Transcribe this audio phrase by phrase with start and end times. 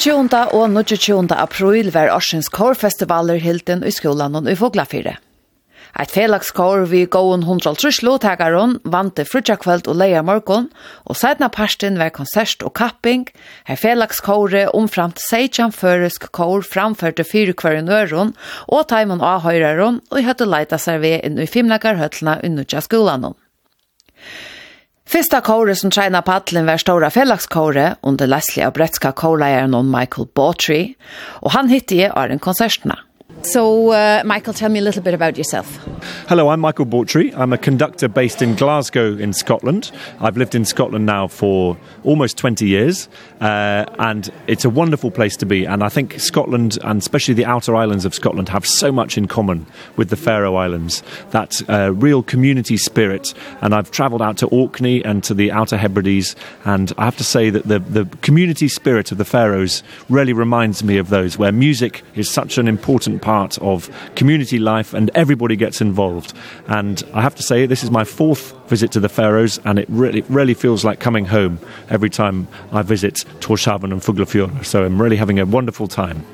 [0.00, 0.54] 28.
[0.56, 1.34] og 29.
[1.36, 5.18] april var Arsens Kårfestivaler hilden i skolan i Foglafire.
[6.00, 10.70] Eit felagskår vi gåen hundral truslo tagaron vante frutjakveld og leia morgon,
[11.04, 13.26] og sætna parsten var konsert og kapping,
[13.68, 18.32] her felagskåret omframt seitjan føresk kår framførte fyre kvarin øron,
[18.72, 23.36] og taimon ahøyraron, og i leita seg ved inn i fimlagar høytlna unnutja skolanon.
[25.10, 30.92] Fyrsta kåre som tjena paddelen var stora fellagskåre under Leslie av bretska kårleieren Michael Bawtrey,
[31.42, 33.00] og han hitti jeg av konsertna.
[33.42, 35.78] So, uh, Michael, tell me a little bit about yourself.
[36.28, 37.34] Hello, I'm Michael Bawtry.
[37.34, 39.90] I'm a conductor based in Glasgow in Scotland.
[40.20, 43.08] I've lived in Scotland now for almost 20 years,
[43.40, 45.64] uh, and it's a wonderful place to be.
[45.64, 49.26] And I think Scotland, and especially the outer islands of Scotland, have so much in
[49.26, 49.64] common
[49.96, 53.32] with the Faroe Islands, that uh, real community spirit.
[53.62, 57.24] And I've travelled out to Orkney and to the Outer Hebrides, and I have to
[57.24, 61.52] say that the, the community spirit of the Faroes really reminds me of those, where
[61.52, 66.32] music is such an important part part of community life and everybody gets involved.
[66.66, 69.86] And I have to say, this is my fourth visit to the Faroes and it
[69.88, 74.64] really, really feels like coming home every time I visit Torshavn and Fuglafjord.
[74.64, 76.24] So I'm really having a wonderful time.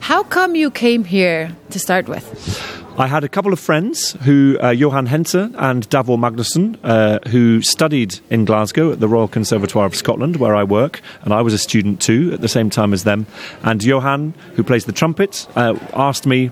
[0.00, 2.81] How come you came here to start with?
[2.98, 7.62] I had a couple of friends who uh, Johan Hense and Davor Magnusson uh, who
[7.62, 11.54] studied in Glasgow at the Royal Conservatoire of Scotland where I work and I was
[11.54, 13.26] a student too at the same time as them.
[13.62, 16.50] And Johan who plays the trumpet uh, asked me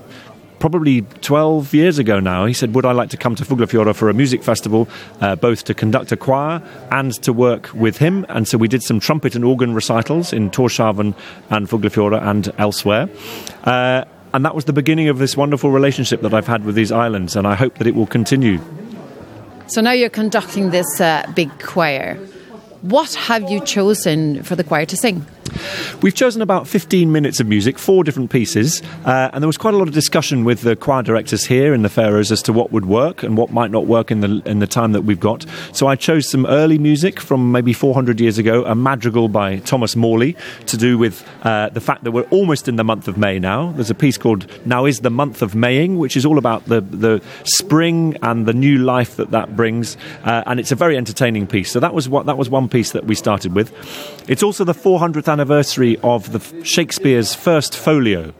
[0.61, 4.09] probably 12 years ago now he said would I like to come to Fuglafjorda for
[4.09, 4.89] a music festival
[5.21, 8.25] uh, both to conduct a choir and to work with him?
[8.31, 11.15] And so we did some trumpet and organ recitals in Torshavn
[11.51, 13.11] and Fuglafjorda and elsewhere.
[13.65, 16.93] Uh, and that was the beginning of this wonderful relationship that I've had with these
[16.93, 18.61] islands, and I hope that it will continue.
[19.67, 22.17] So now you're conducting this uh, big choir.
[22.83, 25.27] What have you chosen for the choir to sing?
[26.03, 29.75] We've chosen about 15 minutes of music, four different pieces, uh, and there was quite
[29.75, 32.73] a lot of discussion with the choir directors here in the Faroes as to what
[32.73, 35.45] would work and what might not work in the, in the time that we've got.
[35.73, 39.97] So I chose some early music from maybe 400 years ago, a madrigal by Thomas
[39.97, 40.37] Morley,
[40.67, 43.73] to do with uh, the fact that we're almost in the month of May now.
[43.73, 46.81] There's a piece called Now is the Month of Maying, which is all about the,
[46.81, 51.47] the spring and the new life that that brings, uh, and it's a very entertaining
[51.47, 51.71] piece.
[51.71, 53.71] So that was, what, that was one piece that we started with.
[54.31, 58.33] It's also the 400th anniversary of the Shakespeare's first folio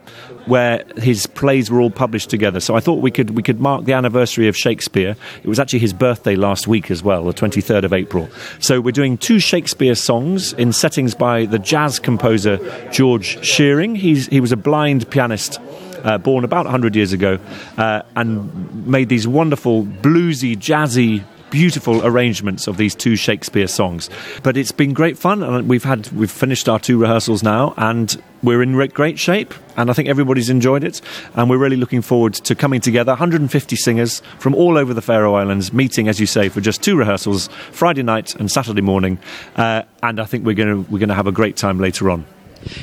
[0.47, 2.61] where his plays were all published together.
[2.61, 5.17] So I thought we could we could mark the anniversary of Shakespeare.
[5.43, 8.29] It was actually his birthday last week as well, the 23rd of April.
[8.61, 12.61] So we're doing two Shakespeare songs in settings by the jazz composer
[12.93, 13.97] George Shearing.
[13.97, 15.59] He's he was a blind pianist
[16.05, 17.41] uh, born about 100 years ago
[17.79, 24.09] uh, and made these wonderful bluesy jazzy beautiful arrangements of these two Shakespeare songs.
[24.43, 28.21] But it's been great fun, and we've had we've finished our two rehearsals now, and
[28.43, 31.01] we're in great shape, and I think everybody's enjoyed it,
[31.35, 35.35] and we're really looking forward to coming together, 150 singers from all over the Faroe
[35.35, 39.19] Islands, meeting, as you say, for just two rehearsals, Friday night and Saturday morning,
[39.57, 42.11] uh, and I think we're going to, we're going to have a great time later
[42.11, 42.25] on.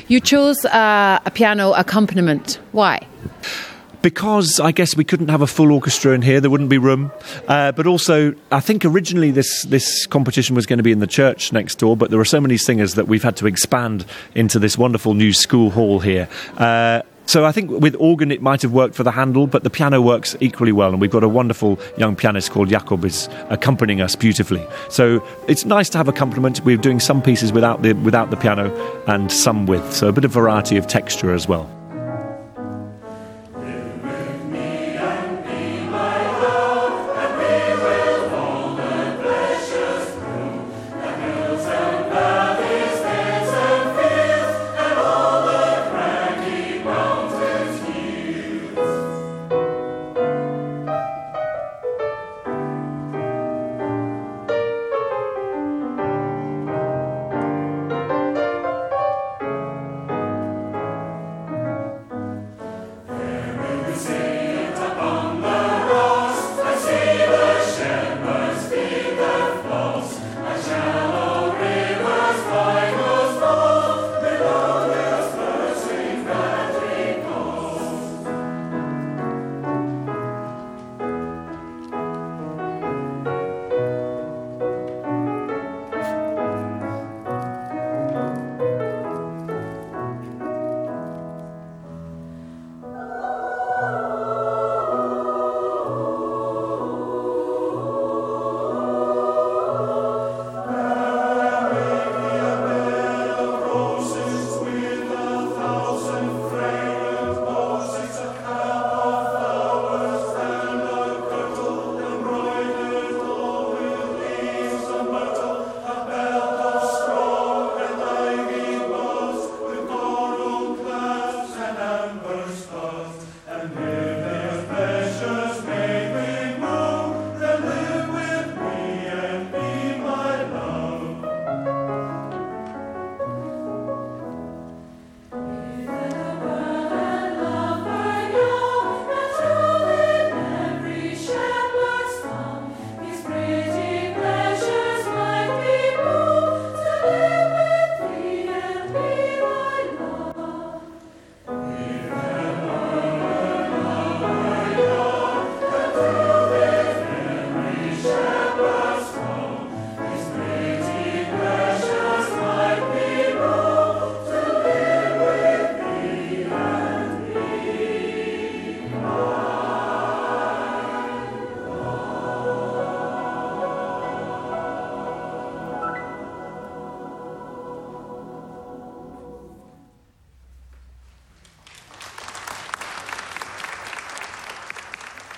[0.08, 2.58] You chose uh, a piano accompaniment.
[2.72, 2.98] Why?
[2.98, 3.77] Why?
[4.02, 7.12] because I guess we couldn't have a full orchestra in here, there wouldn't be room.
[7.46, 11.06] Uh, but also, I think originally this, this competition was going to be in the
[11.06, 14.04] church next door, but there are so many singers that we've had to expand
[14.34, 16.28] into this wonderful new school hall here.
[16.56, 19.68] Uh, So I think with organ it might have worked for the handle, but the
[19.68, 24.00] piano works equally well, and we've got a wonderful young pianist called Jakob is accompanying
[24.00, 24.66] us beautifully.
[24.88, 26.64] So it's nice to have a complement.
[26.64, 28.72] We're doing some pieces without the, without the piano
[29.06, 31.68] and some with, so a bit of variety of texture as well.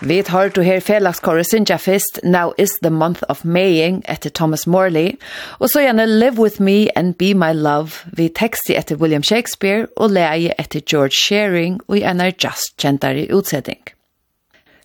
[0.01, 4.67] Vi tar du her felagskåret Sinja Fist, Now is the month of Maying, etter Thomas
[4.67, 5.19] Morley,
[5.59, 9.91] og så gjerne Live with me and be my love, vi teksti etter William Shakespeare
[9.97, 13.83] og leie etter George Shearing og i en er just kjentere utsetting.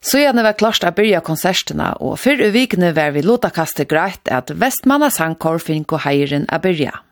[0.03, 4.27] Så gjerne var klart å begynne konsertene, og før i vikene var vi lotakastet greit
[4.27, 7.04] at Vestmanna sangkår finner heiren å begynne.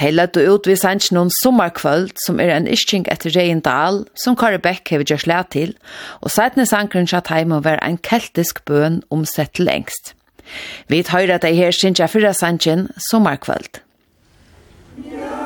[0.00, 4.58] De lødde ut ved sannsyn noen sommerkvöld, som er en iskink etter Reindal, som Kari
[4.62, 5.74] Beck hever gjørs lær til,
[6.20, 10.14] og sætne sankren satt heim og være en keltisk bøn omsett til engst.
[10.88, 13.82] Vi tar at de her synsja fyrra sannsyn sommerkvöld.
[15.06, 15.39] Ja.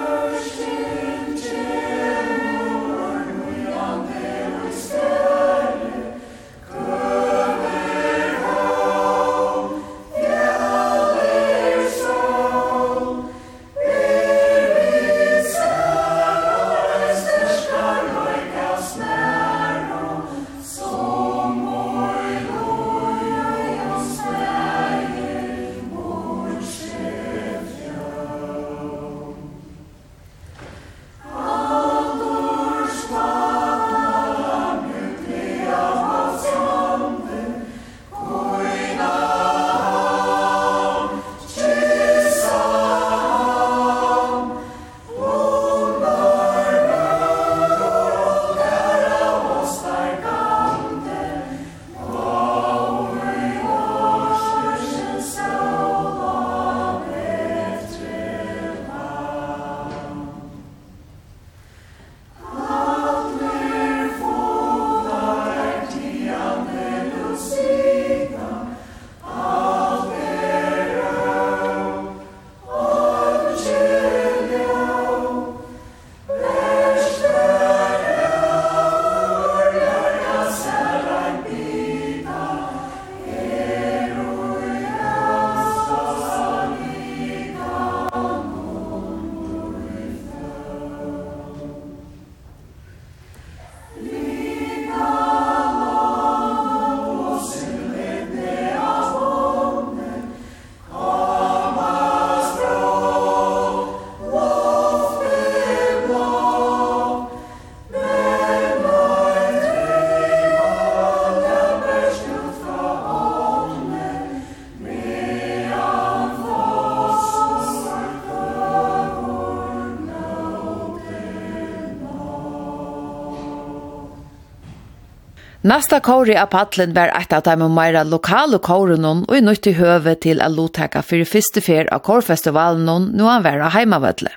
[125.65, 129.73] Nasta kåre av paddelen var et av de meira lokale kårene og i nøyt i
[129.79, 134.29] høve til å lotteka for første fer av kårfestivalen nå han var heimavødle.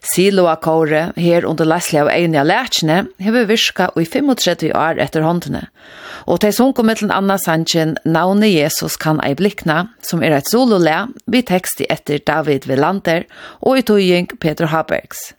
[0.00, 5.02] Silo av kåre, her under Leslie av Eini av Lærkene, har virka i 35 år
[5.04, 5.66] etter håndene.
[6.24, 10.48] Og til som kommer til Anna Sanchen, navnet Jesus kan ei blikna, som er et
[10.48, 13.28] sololea, vi tekst i etter David Velander
[13.60, 15.34] og i togjeng Peter Habergs.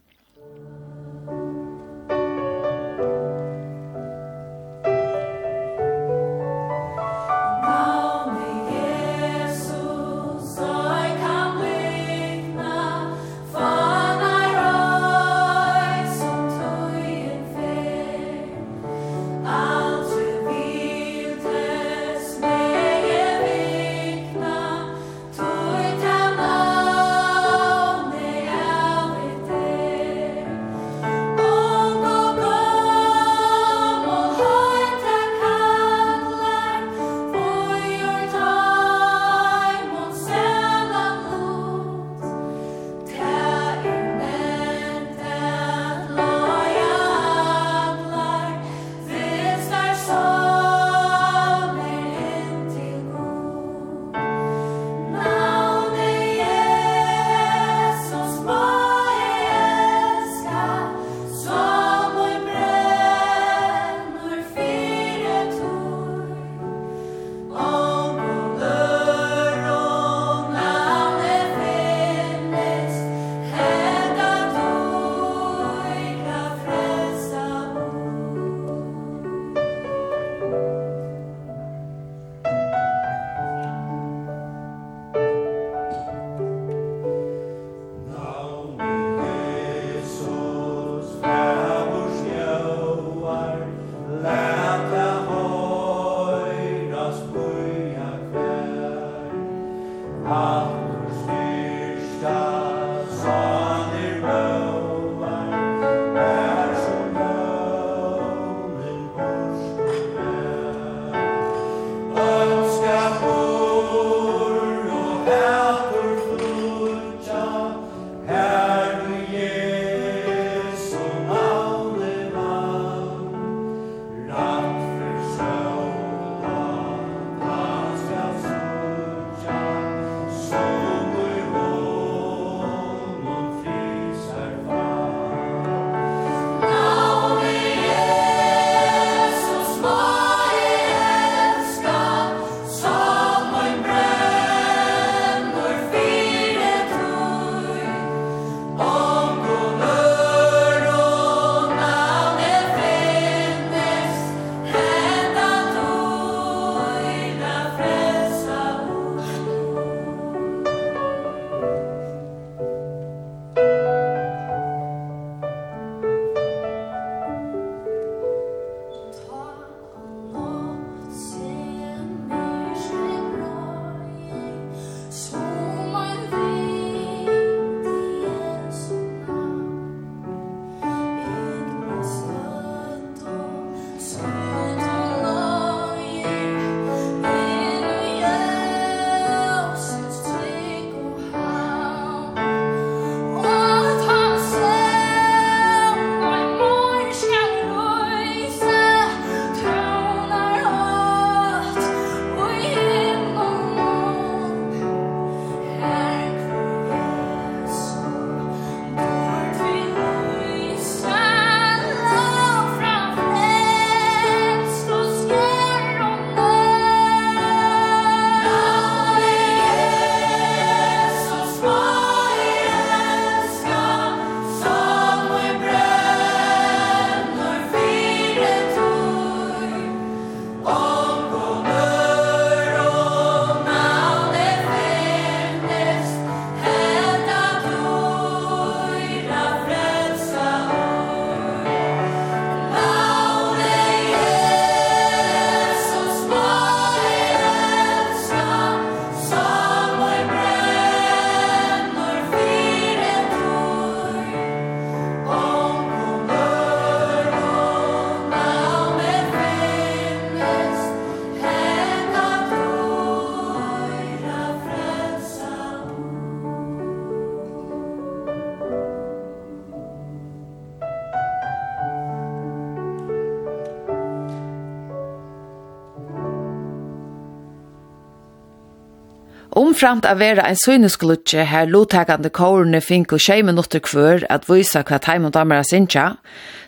[279.84, 284.80] framt av vera ein synesklutje her lotakande kårene fink og tjei minutter kvør at vysa
[284.88, 286.06] hva teim og damer sinja,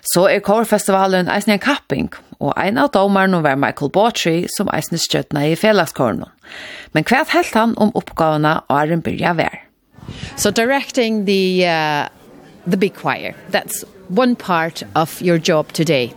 [0.04, 2.10] så er kårfestivalen eisne en kapping,
[2.44, 6.28] og ein av domerne var Michael Bautry som eisne stjøtna i felagskårene.
[6.92, 9.56] Men hva helt han om oppgavene Aren byrja vær?
[10.36, 12.08] So directing the, uh,
[12.66, 16.12] the big choir, that's one part of your job today.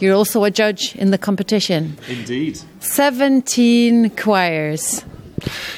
[0.00, 1.96] You're also a judge in the competition.
[2.08, 2.58] Indeed.
[2.80, 5.04] 17 choirs.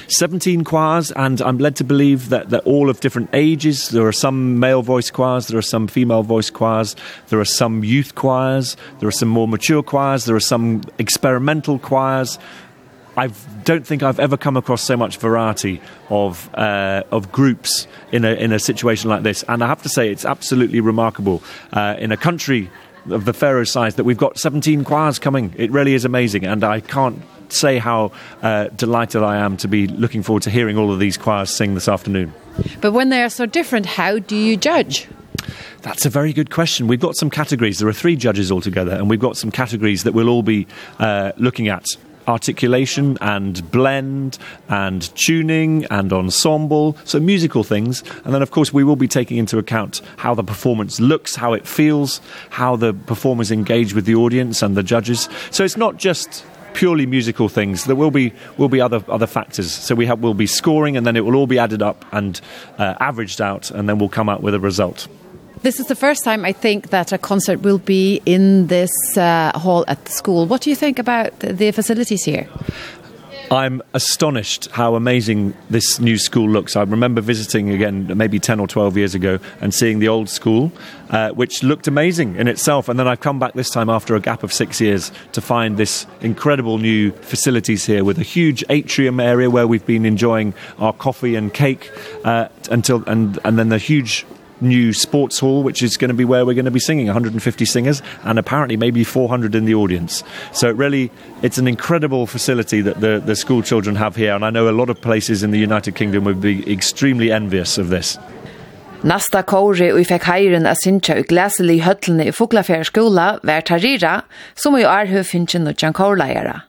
[0.08, 3.88] 17 choirs, and I'm led to believe that they're all of different ages.
[3.88, 6.96] There are some male voice choirs, there are some female voice choirs,
[7.28, 11.78] there are some youth choirs, there are some more mature choirs, there are some experimental
[11.78, 12.38] choirs.
[13.16, 13.28] I
[13.64, 18.32] don't think I've ever come across so much variety of uh of groups in a
[18.32, 21.42] in a situation like this and I have to say it's absolutely remarkable
[21.74, 22.70] uh in a country
[23.10, 26.64] of the Faroe size that we've got 17 choirs coming it really is amazing and
[26.64, 28.12] I can't say how
[28.42, 31.74] uh, delighted I am to be looking forward to hearing all of these choirs sing
[31.74, 32.32] this afternoon.
[32.80, 35.08] But when they are so different, how do you judge?
[35.82, 36.86] That's a very good question.
[36.86, 37.78] We've got some categories.
[37.78, 40.66] There are three judges altogether, and we've got some categories that we'll all be
[40.98, 41.86] uh, looking at
[42.28, 44.38] articulation and blend
[44.68, 49.38] and tuning and ensemble so musical things and then of course we will be taking
[49.38, 54.14] into account how the performance looks how it feels how the performers engage with the
[54.14, 57.84] audience and the judges so it's not just purely musical things.
[57.84, 59.70] There will be will be other other factors.
[59.70, 62.40] So we have will be scoring, and then it will all be added up and
[62.78, 65.08] uh, averaged out, and then we'll come out with a result.
[65.62, 69.52] This is the first time I think that a concert will be in this uh,
[69.56, 70.46] hall at the school.
[70.46, 72.48] What do you think about the facilities here?
[73.50, 76.76] I'm astonished how amazing this new school looks.
[76.76, 80.72] I remember visiting again maybe 10 or 12 years ago and seeing the old school
[81.10, 84.20] uh, which looked amazing in itself and then I've come back this time after a
[84.20, 89.20] gap of 6 years to find this incredible new facilities here with a huge atrium
[89.20, 91.90] area where we've been enjoying our coffee and cake
[92.24, 94.24] uh, until and and then the huge
[94.62, 97.64] new sports hall, which is going to be where we're going to be singing 150
[97.64, 100.24] singers and apparently maybe 400 in the audience.
[100.52, 101.10] So it really
[101.42, 104.72] it's an incredible facility that the the school children have here and I know a
[104.72, 108.18] lot of places in the United Kingdom would be extremely envious of this.
[109.02, 113.64] Nasta kåre og fikk heiren av Sintja og glæselig i høtlene i Fuglafjær skola var
[113.66, 114.20] Tarira,
[114.54, 116.60] som i år høy finnes noen kårleiere.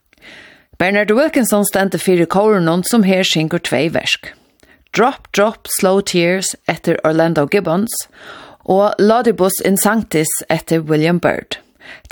[0.82, 4.34] Bernard Wilkinson stendte fire kåren som her synger tvei versk.
[4.93, 7.95] Drop Drop Slow Tears etter Orlando Gibbons
[8.69, 11.58] og Laudibus in Sanctis etter William Byrd.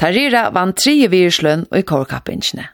[0.02, 2.65] Tarira vann tre virslun og i kårkappingene.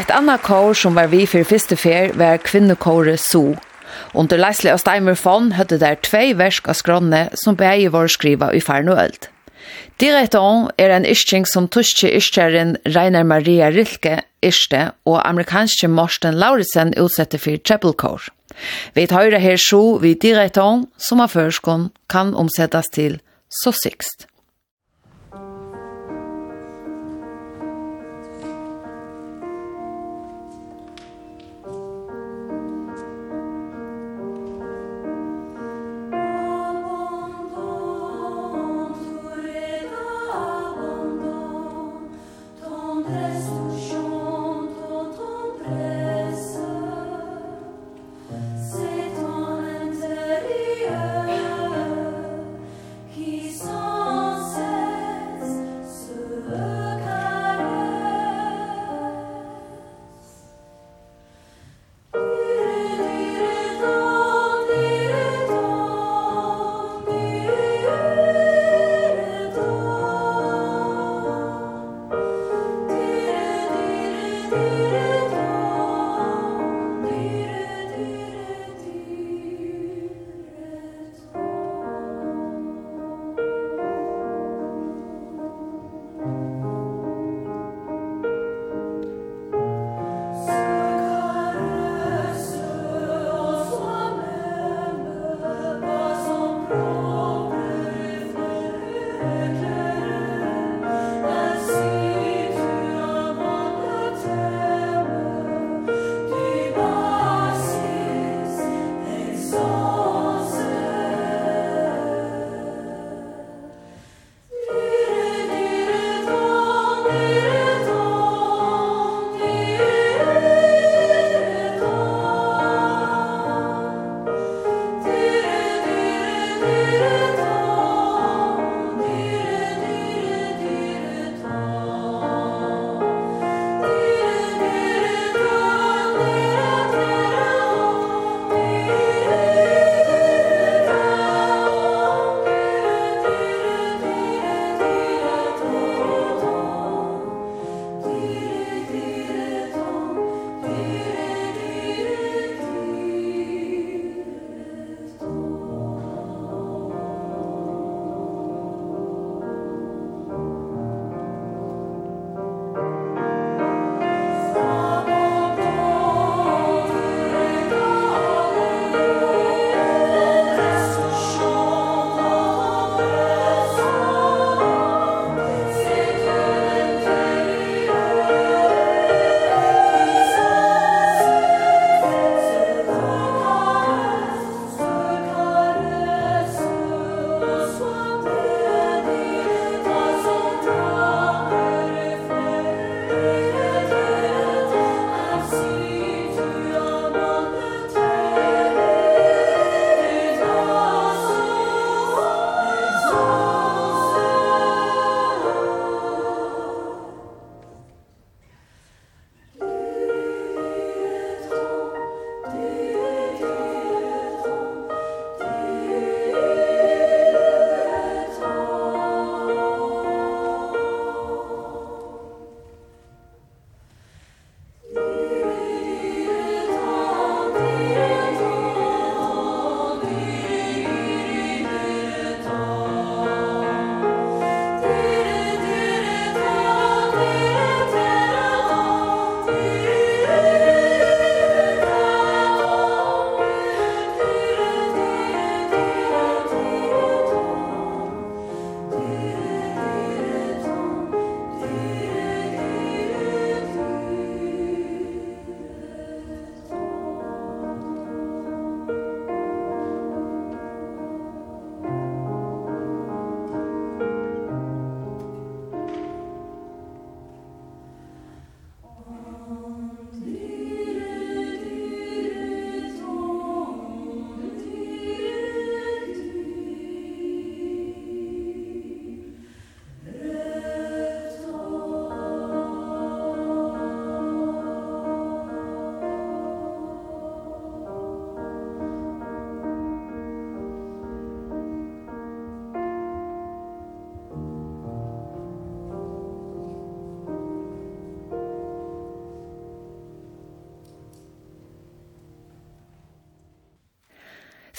[0.00, 3.58] Et annet kår som var vi for første fer var kvinnekåret So.
[4.16, 8.48] Under Leisle og Steimer Fond høyde der tvei versk av skrånne som begge var skriva
[8.56, 9.28] i fern og øld.
[10.40, 16.94] Om er en isching som tuske ischeren Reiner Maria Rilke ischte og amerikanske Morsten Lauritsen
[16.96, 18.30] utsette for treble kår.
[18.96, 23.20] Vi høyre her så vi direkte om som av førskånd kan omsettes til
[23.52, 24.30] så sikst.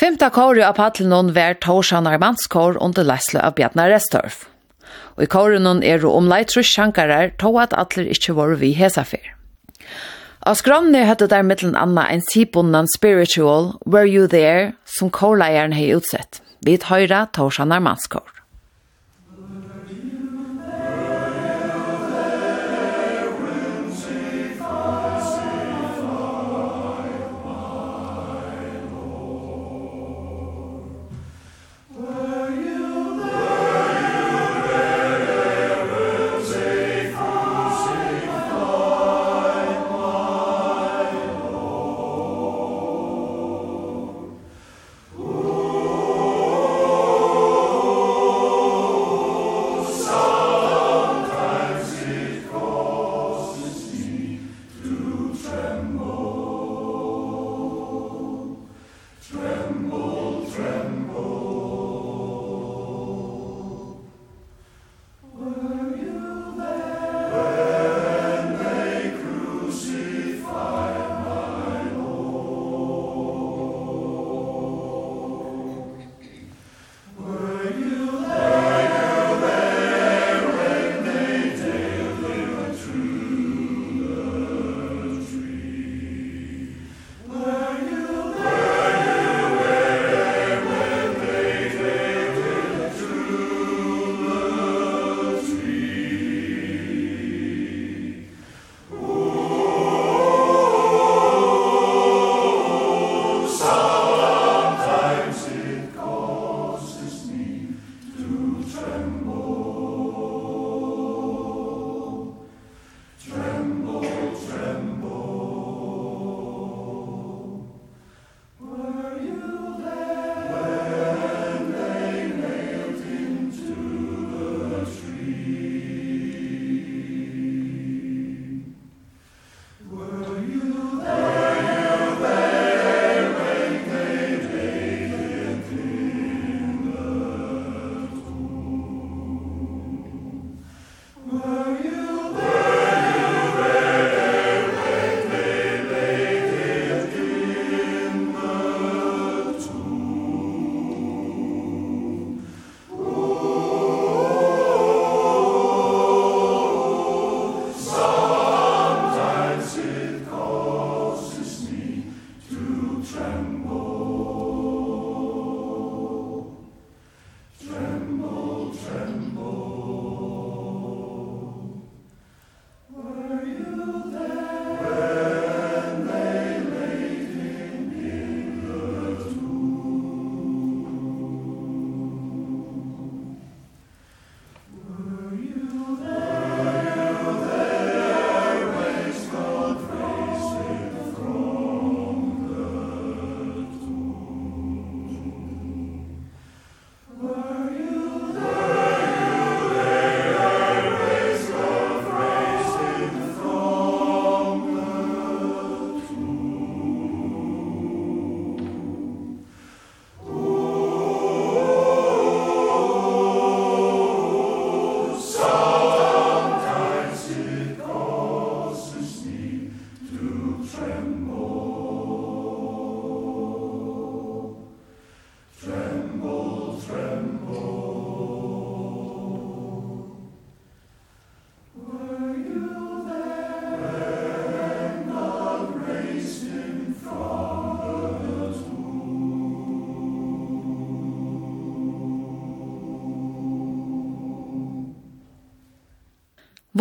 [0.02, 4.48] Femta kåre av paddelnån var Torsan Armanskår under Lesle av Bjarnar Restorf.
[5.14, 9.22] Og i kåren er om leitrus sjankarar to at atler ikkje var vi hesafer.
[10.42, 15.92] Av skromne høtte der mittelen anna en sibundan spiritual Were You There som kårleieren hei
[15.94, 16.42] utsett.
[16.66, 18.41] Vi høyra Torsan Armanskår.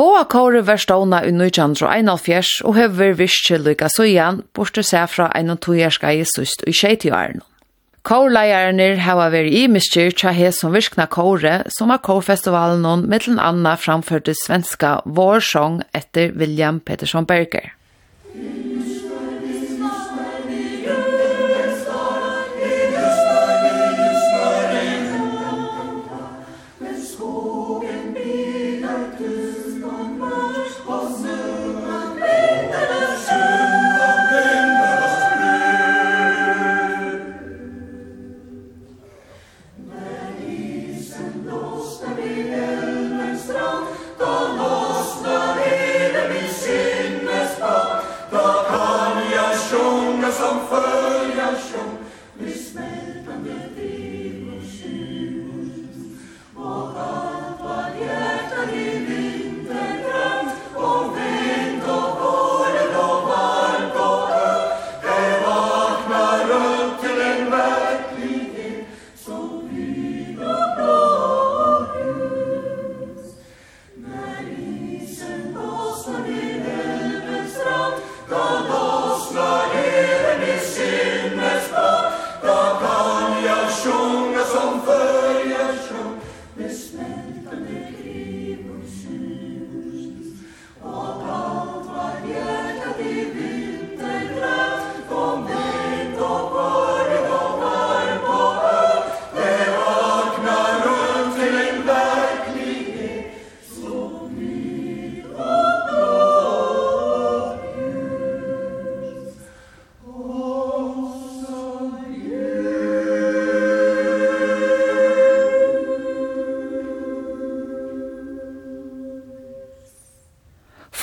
[0.00, 5.52] Våa kåre var stående i 1941 og høver virkje lykka søyan, borte seg fra en
[5.52, 7.42] og to gjerska i sust i skjeitjøren.
[8.08, 13.42] Kårleierner hava vært i mistyr tja he som virkna kåre, som har kårfestivalen og mittelen
[13.44, 17.74] anna framførte svenska Vårsång etter William Pettersson Berger.
[18.32, 18.69] Mm.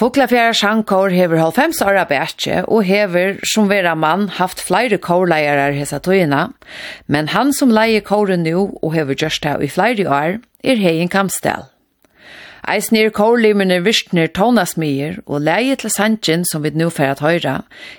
[0.07, 5.97] Fuglafjæra Sjankår hever 90 åra bætje og hever som vera mann haft flere kårleirar hesa
[5.99, 6.45] tøyina,
[7.11, 11.11] men han som leier kåren nu og hever gjørst det i flere år er Heien
[11.11, 11.67] Kamstel.
[12.63, 17.57] Eisnir kårlimene virkner tånasmier og leie til Sanjin som vi nu fer at høyra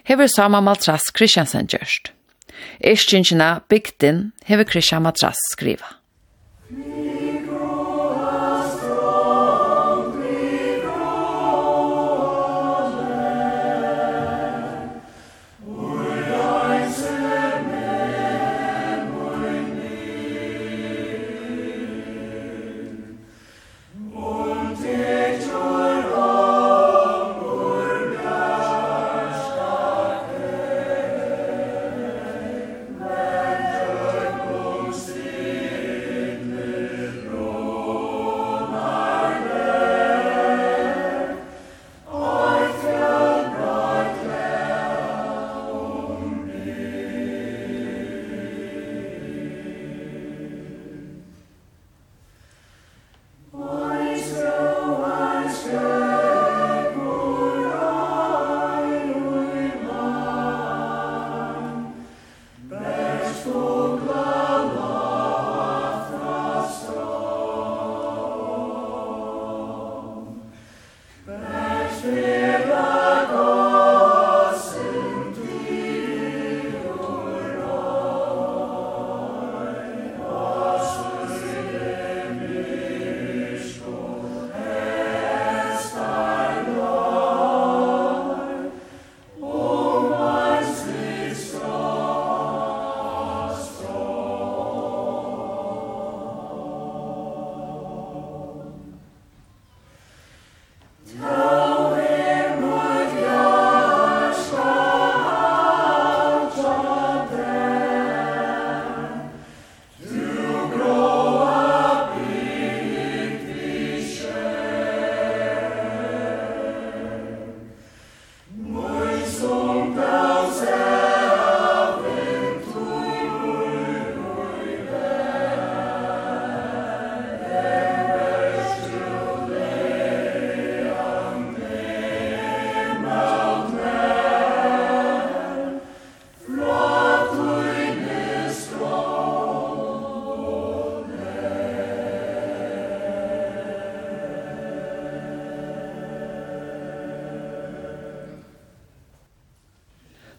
[0.09, 2.09] hever sama Matras Kristiansen gjørst.
[2.81, 5.93] Erskinsina Bygden hever Kristian Matras skriva.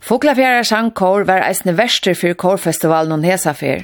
[0.10, 3.84] Fuglafjæra sangkår var eisne verster for kårfestivalen og Hesafer.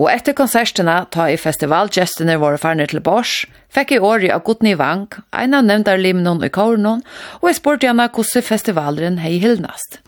[0.00, 4.72] Og etter konsertene, ta i festivalgjestene våre farne til Bors, fikk i året av Godny
[4.80, 7.02] Vank, en av nevndarlimnon i kårnon,
[7.42, 10.00] og jeg spurte gjerne hvordan festivalen hei Hildnast.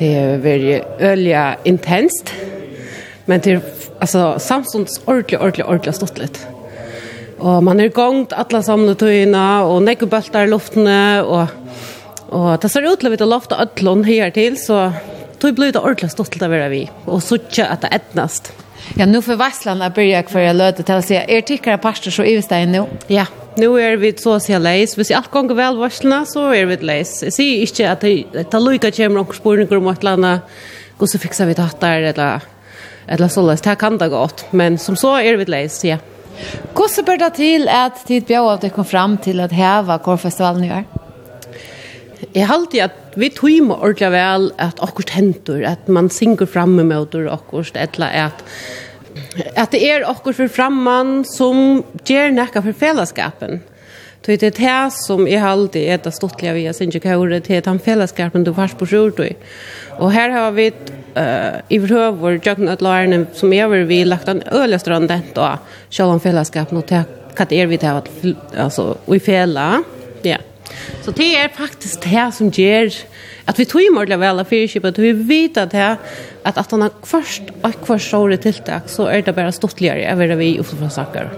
[0.00, 0.80] Det er veldig
[1.12, 2.34] ølige intenst,
[3.30, 3.62] men det er
[4.00, 6.42] altså, samstånds ordentlig, ordentlig, ordentlig stått litt.
[7.38, 11.59] Og man er gongt alle samletøyene, og nekkebølter luftene, og
[12.50, 14.90] Og det ser ut til at vi har lovt ødlån her til, så
[15.40, 18.50] tog blir det ordentlig stått til å være vi, og så ikke at det etnast.
[18.98, 22.26] Ja, nå får Vestlandet begynne for å løte til å si, er tykkere pastor så
[22.26, 22.82] i stedet nå?
[23.12, 23.28] Ja,
[23.60, 24.96] nu er vi så å si leis.
[24.98, 27.20] Hvis jeg alt ganger vel varslene, så er vi leis.
[27.22, 30.54] Jeg sier ikke at det tar lykke kommer noen spørninger om et eller annet,
[30.98, 32.48] hvordan fikser vi tatt der, eller,
[33.06, 33.62] eller så leis.
[33.62, 36.00] Det kan det godt, men som så er vi leis, ja.
[36.74, 40.66] Hvordan bør det til at tid bjør at du kom fram til at heva korfestivalen
[40.66, 40.99] i år?
[42.34, 47.16] jeg halte at vi tøymer ordentlig vel at akkurat hentur, at man synger framme med
[47.26, 48.44] akkurat, eller at
[49.56, 53.60] at det er akkurat for framman som gjør nekka for fellesskapen.
[54.20, 57.62] Så det er det som jeg alltid er det stortlige vi har sin kjøkere til
[57.64, 59.32] den fellesskapen du fast på sjortøy.
[59.98, 65.08] Og her har vi uh, i forhøver kjøkkenøtlærerne som jeg vil vi lagt en ølestrønd
[65.08, 69.88] dent og selv om fellesskapen og til hva det er vi til altså, i fjellet.
[70.20, 70.36] Ja.
[70.36, 70.49] Yeah.
[71.04, 72.94] Så det er faktisk det som gjør
[73.50, 75.86] at vi tog imordelig vel av fyrkjøpet, vi vet at det
[76.44, 80.30] at at han har først og hver såre tiltak, så er det bare stortligere over
[80.30, 81.28] det vi ofte fra saker.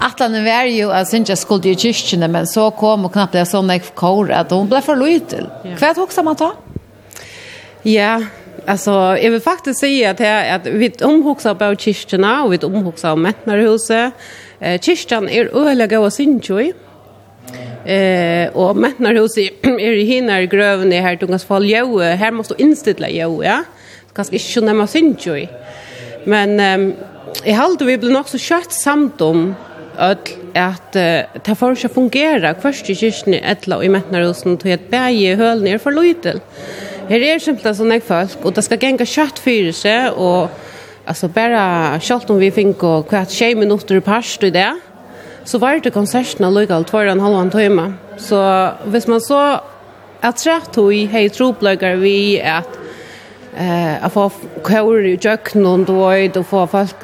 [0.00, 3.44] Atlan var jo, jeg synes jeg skulle i kyrkjene, men så kom og knappt det
[3.50, 5.48] sånn jeg kår, at hun ble for lytel.
[5.64, 6.54] Hva er det også man tar?
[7.84, 8.18] Ja,
[8.68, 13.12] Alltså jag vill faktiskt säga att jag att vi omhuxar på kyrkorna och vi omhuxar
[13.12, 14.12] om mättnarhuset.
[14.60, 16.72] Eh kyrkan är öliga och synjoj.
[17.84, 23.08] Eh och mätnar hos är i hinar grövne här tungas fall jo här måste inställa
[23.10, 23.64] jo ja.
[24.14, 25.46] Kanske inte så nämma synd ju.
[26.24, 26.94] Men ehm
[27.44, 29.54] i halt vi blir nog så kött samt om
[29.96, 30.96] att att
[31.42, 35.34] ta för sig fungera först i kyrkan ettla och i mätnar hos något helt bäge
[35.34, 36.40] höll ner för lojtel.
[37.08, 40.50] Här är simpelt sån här folk och det ska gänga kött för sig och
[41.04, 44.80] alltså bara kött om vi fink och kvart 20 minuter parst i det
[45.48, 47.86] så var det konserten allikevel tvær og en halv en time.
[48.20, 48.40] Så
[48.92, 49.40] hvis man så
[50.20, 52.78] at trett tog hei trobløkker vi at
[53.56, 54.30] eh att få
[54.64, 56.94] kör i jökn och då och få folk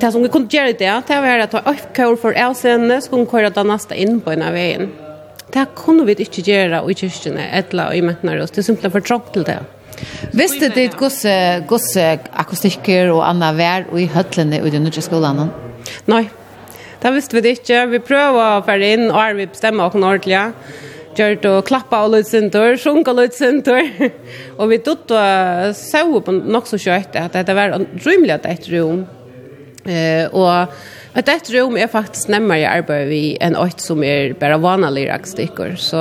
[0.00, 3.50] det som vi kunde göra det det var att ta kör för elsen skulle köra
[3.50, 4.92] den nästa in på ena vägen
[5.52, 8.50] det kunne vi inte göra i kyrkan eller i mätnar oss.
[8.50, 9.58] Det är simpelt för trångt till det.
[10.32, 15.50] Visste det gosse gosse akustikker og anna vær og i høllene i den nødvendige skolen?
[16.06, 16.24] Nei,
[17.04, 17.82] Det visste vi det ikke.
[17.92, 20.38] Vi prøver å fære inn, og er vi bestemmer oss ordentlig.
[21.14, 23.90] Gjør det og klappa og lød sinter, sjunka lød sinter.
[24.58, 27.76] og vi dutt og så på nok så kjøtt at det var
[28.06, 29.04] rymelig at et rom.
[29.84, 30.72] Eh, og
[31.14, 35.12] at et rom er faktisk nemmere i arbeid vi enn et som er bare vanlige
[35.12, 35.76] rakstikker.
[35.76, 36.00] Så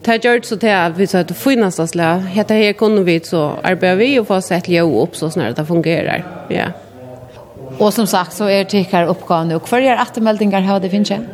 [0.00, 2.22] Det har gjort så til at vi sa at det finnes oss slag.
[2.32, 5.66] Hette her kunne vi så arbeide vi og få sett jo opp så snart det
[5.68, 6.24] fungerer.
[6.48, 6.56] Ja.
[6.56, 6.89] Yeah.
[7.80, 9.54] Och som sagt så är det här uppgåvan nu.
[9.72, 11.26] er attemeldingar har det finns inte?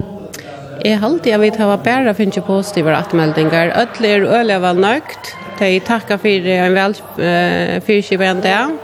[0.85, 3.73] Jeg alltid jeg vet hava bæra finnje positive atmeldingar.
[3.75, 5.33] Öll er øyla vel nøgt.
[5.59, 8.79] De takka fyrir en vel uh, fyrskiver enn.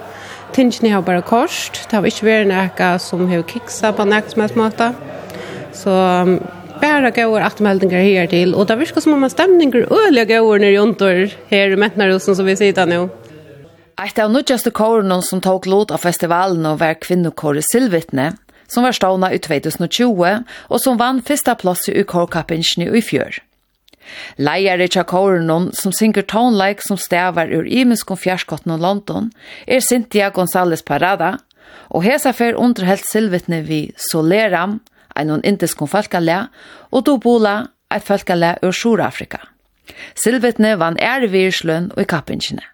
[0.52, 1.84] Tingene har bare kost.
[1.86, 4.90] Det har ikke vært noe som har kiksa på nekt som helst måte.
[5.72, 6.40] Så um,
[6.80, 8.56] bæra gauar atmeldingar her til.
[8.56, 12.56] Og det virker som om stemninger øyla gauar nere under her i Mettnarosen som vi
[12.56, 13.06] sitter nå.
[14.00, 18.32] Eit av nødjaste kåren som tok lot av festivalen og var kvinnokåret Silvitne,
[18.66, 23.42] som var stående i 2020 og som vann fyrsta plass i kårkappingen i fjør.
[24.38, 29.30] Leier i kåren som synger tonleik som stavar ur imenskon fjerskotten og London
[29.66, 31.36] er Cynthia González Parada,
[31.90, 34.80] og hesa fer underhelt Silvitne vi Soleram,
[35.14, 36.46] ein on indiskon falkalæ,
[36.90, 39.44] og Dobola, eit falkalæ ur Sjurafrika.
[40.16, 42.71] Silvitne vann ærevigirslønn og i kappingene.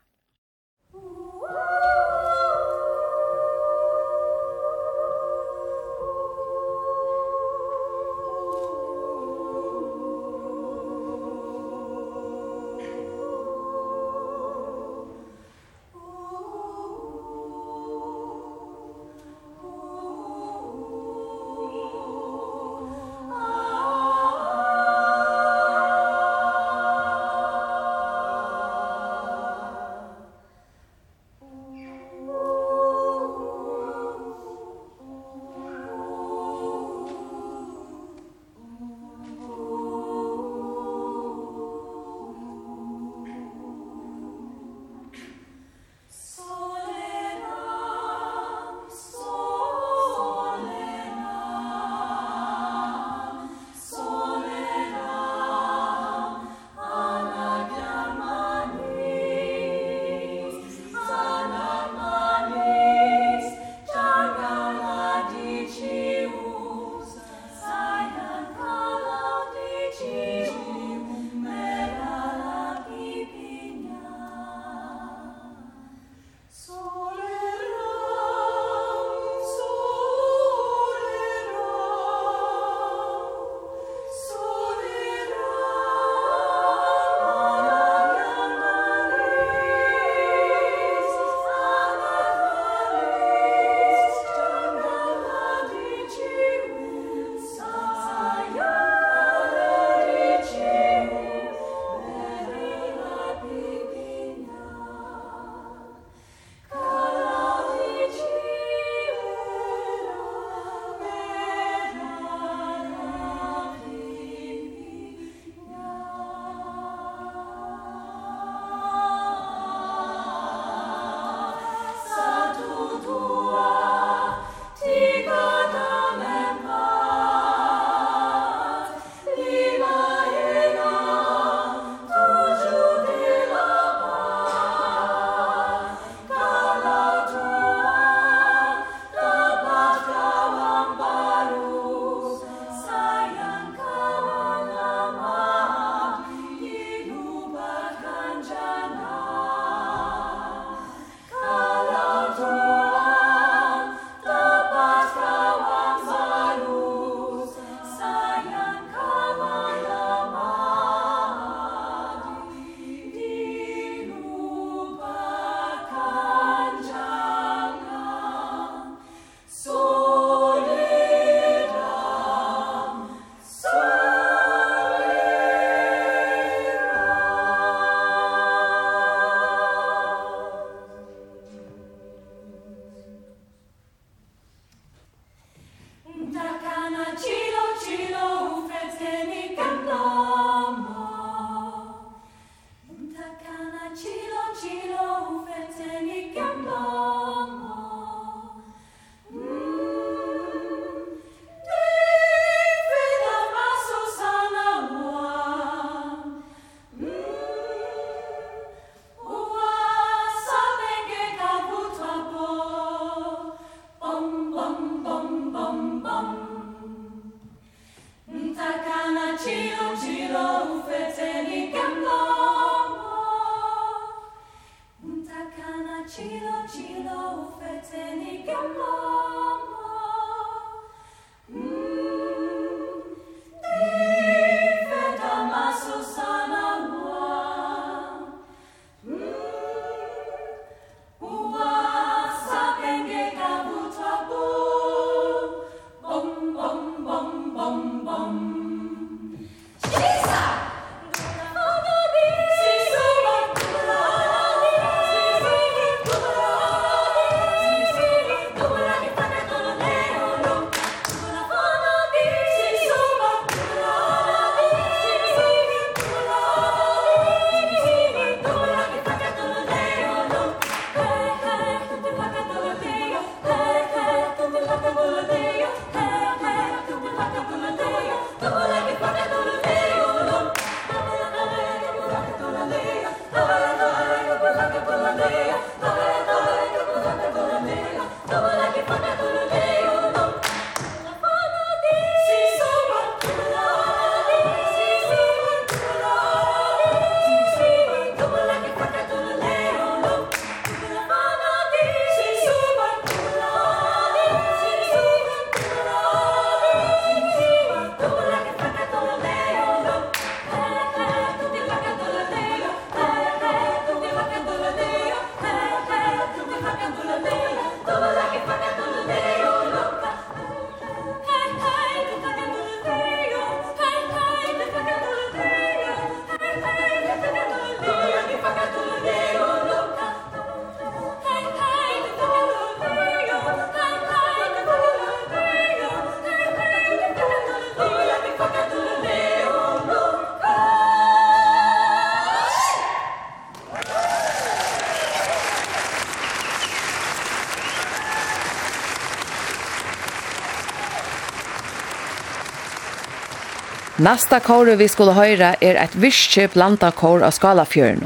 [353.99, 358.05] Nasta kåre vi skulle høyre er et virkje blanda kår av Skalafjørn.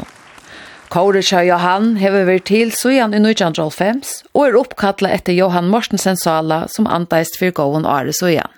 [0.89, 4.01] Kåre Kjær Johan hever vært til Sujan i 1905
[4.33, 8.49] og er oppkattlet etter Johan Mortensen Sala som antaist for gåen Are Sujan.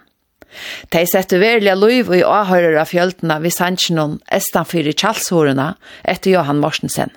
[0.95, 5.73] De setter verlige liv i avhører av fjøltene ved Sanchinon estanfyr i Kjallshårene
[6.07, 7.11] etter Johan Mortensen.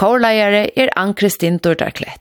[0.00, 2.11] Kårleiere er Ann-Kristin Dordarkle.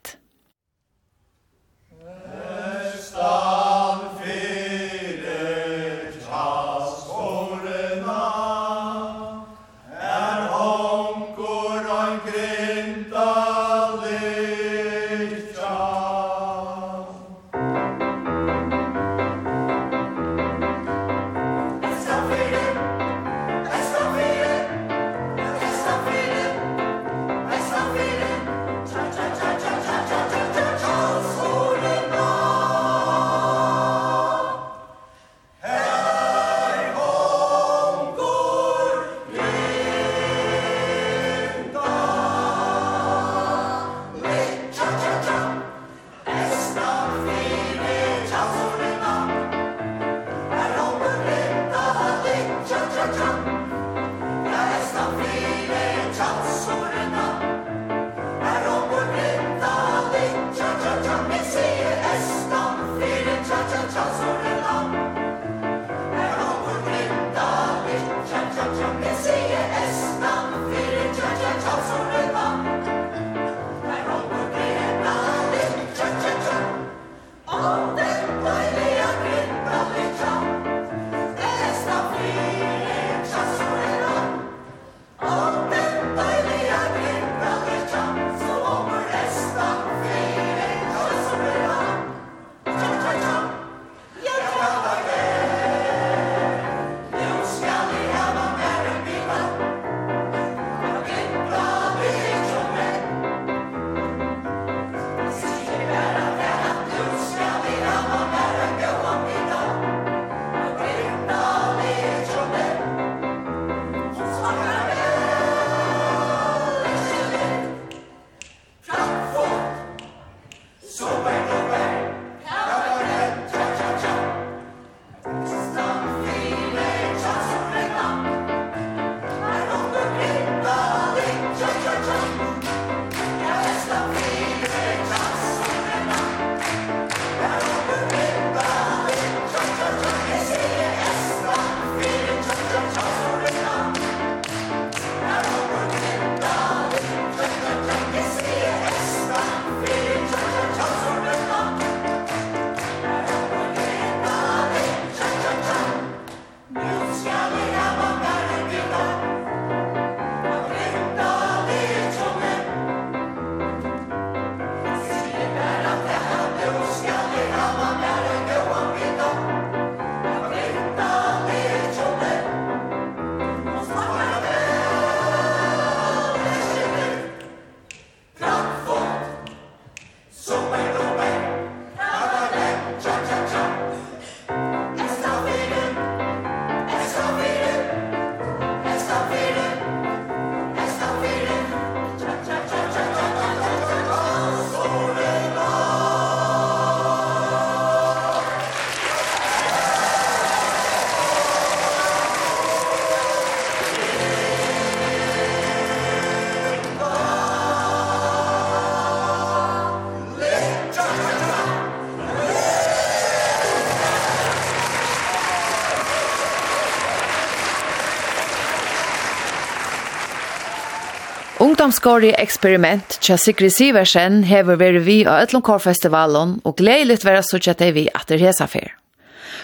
[221.82, 227.96] Ungdomsgård eksperiment tja Sigri Siversen hever veri vi av Ötlundkårfestivalen og gleiligt vera suttja teg
[227.96, 228.92] vi at det hesa fer.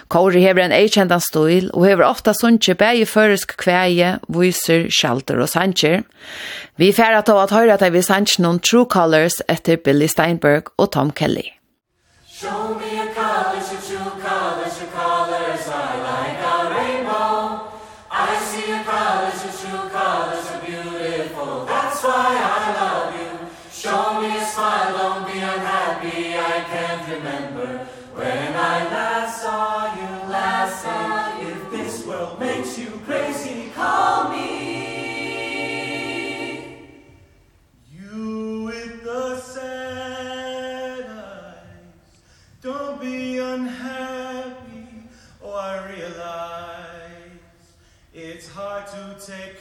[0.10, 5.44] Kåre hever en eikendan stil og hever ofta sunnje bæg i føresk kveie, vyser, sjalter
[5.46, 6.08] og sanger.
[6.82, 10.90] Vi færa til at høyra at vi sanger noen True Colors etter Billy Steinberg og
[10.98, 11.46] Tom Kelly.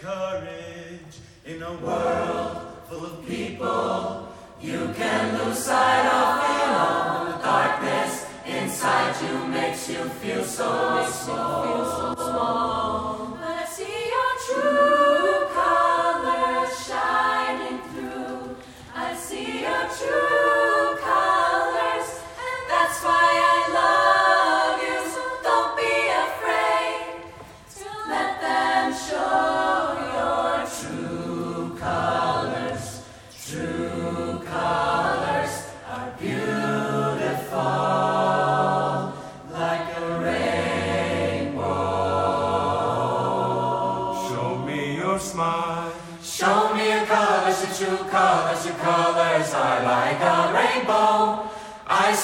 [0.06, 4.28] courage in a world full of people.
[4.60, 6.35] You can lose sight of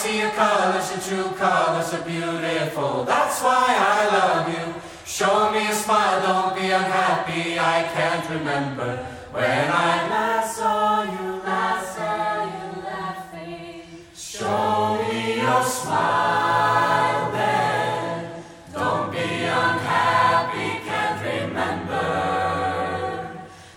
[0.02, 3.04] see your colors, your true colors are beautiful.
[3.04, 4.74] That's why I love you.
[5.06, 7.56] Show me a smile, don't be unhappy.
[7.56, 8.90] I can't remember
[9.30, 13.82] when I last saw you Last saw you laughing.
[14.14, 18.42] Show me your smile then.
[18.74, 19.28] Don't be
[19.62, 22.08] unhappy, can't remember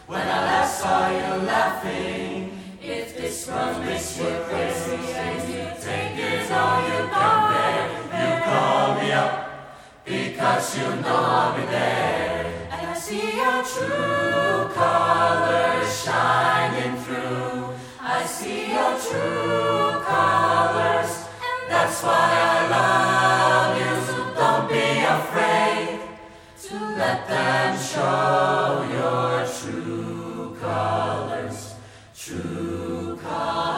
[0.08, 2.58] When I last saw you laughing.
[2.82, 4.45] If this world makes you
[10.06, 17.74] because you know me there and I see your true colors shining through.
[18.00, 21.12] I see your true colors.
[21.50, 24.88] And that's why I love you so don't be
[25.18, 26.00] afraid
[26.68, 31.76] to let them show your true colors
[32.16, 33.75] true colors.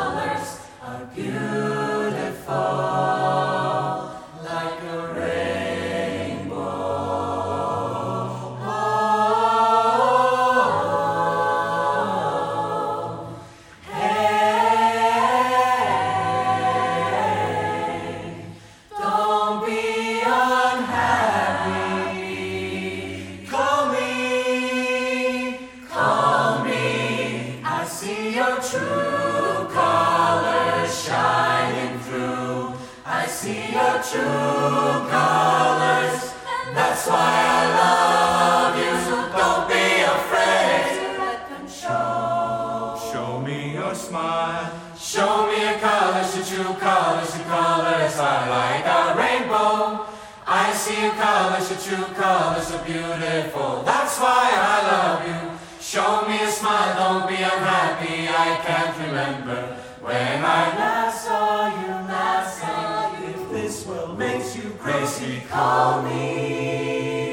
[52.87, 55.41] beautiful, that's why I love you.
[55.79, 59.77] Show me a smile, don't be unhappy, I can't remember
[60.07, 63.27] When I last saw you, last saw you.
[63.27, 67.27] If this world makes you crazy, call me.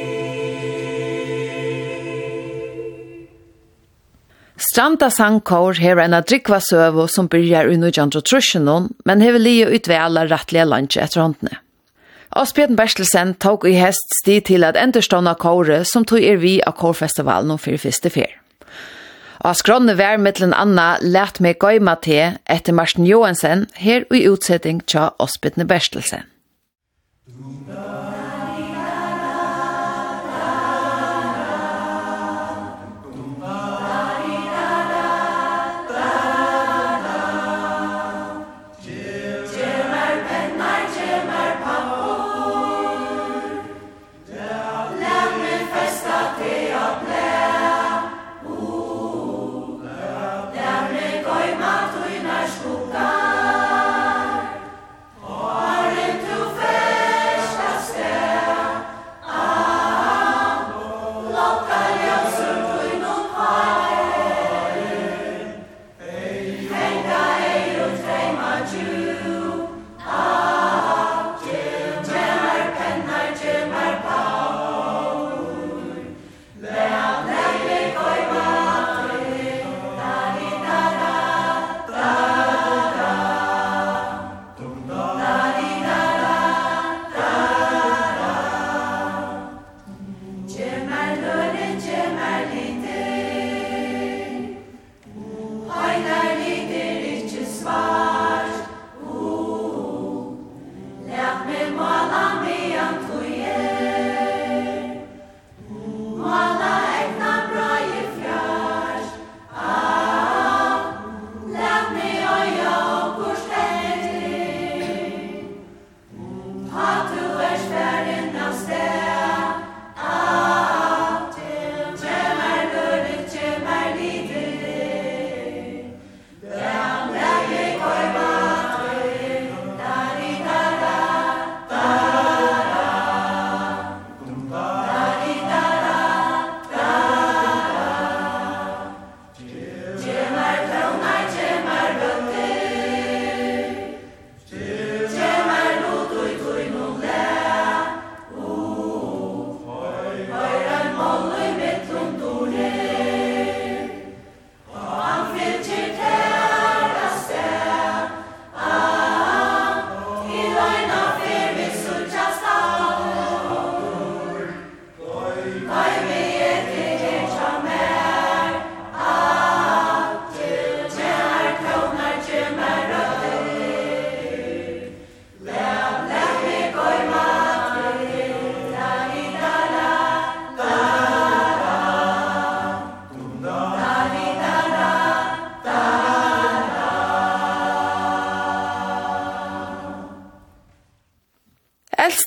[4.57, 10.65] Stranda Sankor hever en adrikva søvo som byrjar i 1930 men hever lio utveala rattliga
[10.65, 11.64] lunch etter håndene.
[12.35, 16.75] Asbjørn Bertelsen tok i hest sti til at enderstående kåre som tog er vi av
[16.81, 18.33] kårfestivalen om fyrir fyrste fyr.
[19.47, 24.83] Og skrånne vær mittelen Anna lært meg gøyma til etter Marsten Johansen her i utsetting
[24.83, 26.27] tja Asbjørn Bertelsen.
[27.25, 28.24] Du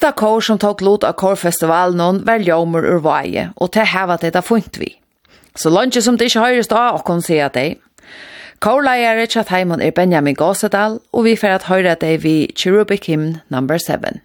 [0.07, 4.33] ta kor som tok lot av korfestivalen var ljommer ur vaje, og til heva det
[4.37, 4.93] da funkt vi.
[5.57, 7.77] Så lunge som det ikke høyres da, og kan se at det.
[8.63, 13.41] Kårleier Richard Heimann er Benjamin Gåsedal, og vi får at høyre det vi Cherubic Hymn
[13.49, 13.61] No.
[13.67, 14.16] 7.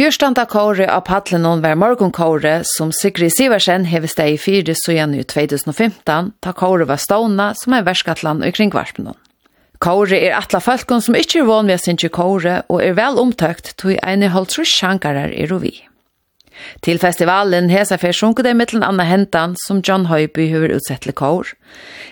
[0.00, 6.30] Fyrstanda kåre av Patlenon var morgonkåre som Sigrid Siversen hevist i fyrde søgjene i 2015,
[6.40, 9.10] ta kåre var stående som er verskatland og kring kringvarpen.
[9.76, 13.74] Kåre er atla falkon som ikkje er van ved sin kåre og er vel omtøkt
[13.76, 15.74] tog ene holdsrus sjankarer er og vi.
[16.80, 21.12] Til festivalen hesa fer sjunker det mittlen Anna Hentan som John Høyby høver utsett til
[21.12, 21.52] kår.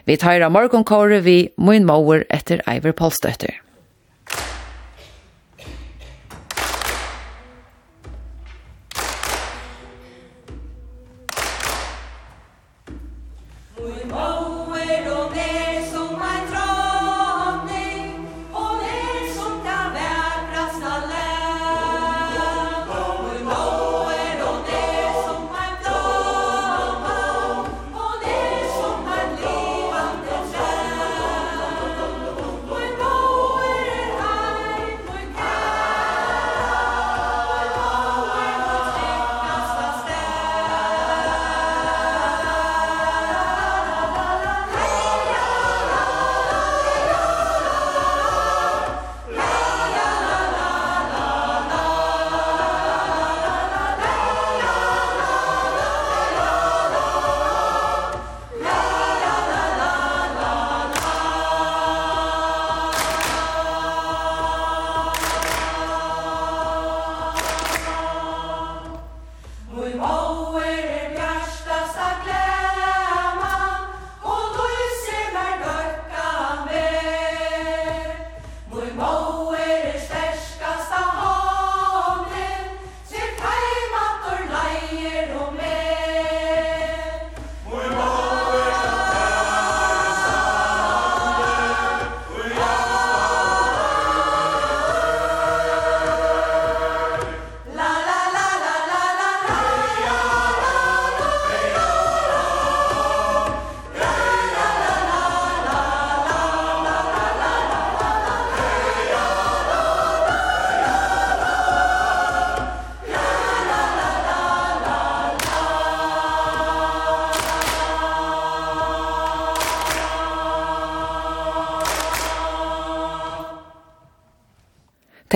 [0.05, 3.57] Vi tar av morgonkåre vi Moin Mauer etter Iver Polstøtter.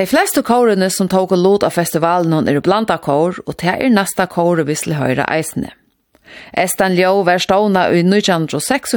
[0.03, 3.93] De fleste kårene som tog og lot av festivalen er blanda kår, og det er
[3.95, 5.69] nesta kåre vi skal høre eisene.
[6.59, 8.97] Estan Ljó var stående i 1906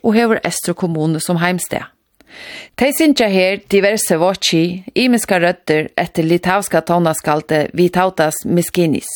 [0.00, 1.84] og hever Estre kommune som heimsted.
[2.80, 4.62] De synsja her diverse våtsi,
[4.94, 9.12] imiska røtter etter litavska tonaskalte Vitautas Miskinis.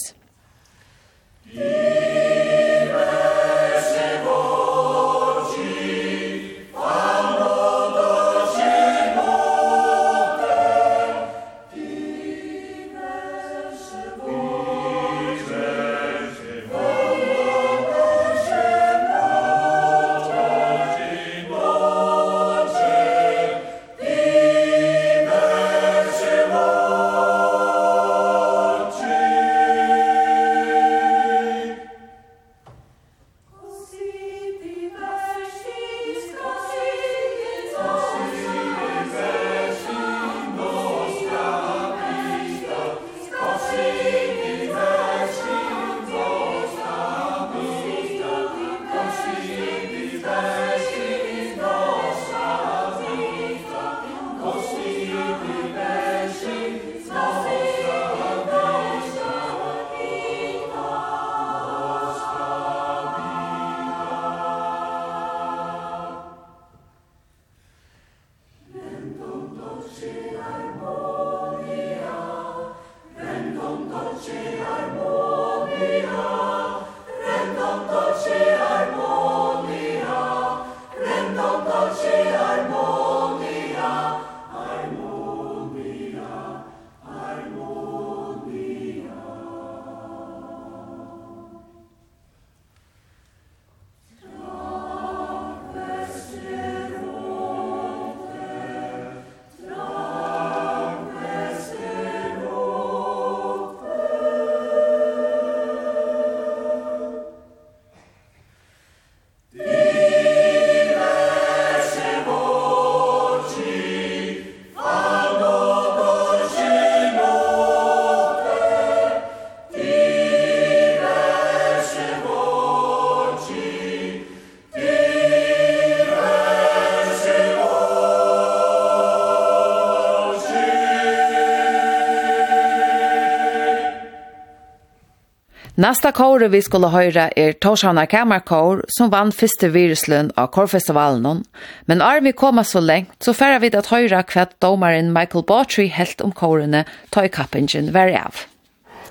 [135.81, 141.45] Nästa kåre vi skulle höra är Torshavna kammarkår som vann första viruslön av kårfestivalen.
[141.83, 145.87] Men är vi komma så länge så färre vi att höra kvart domaren Michael Bartry
[145.87, 148.35] helt om kårene ta i kappingen var av.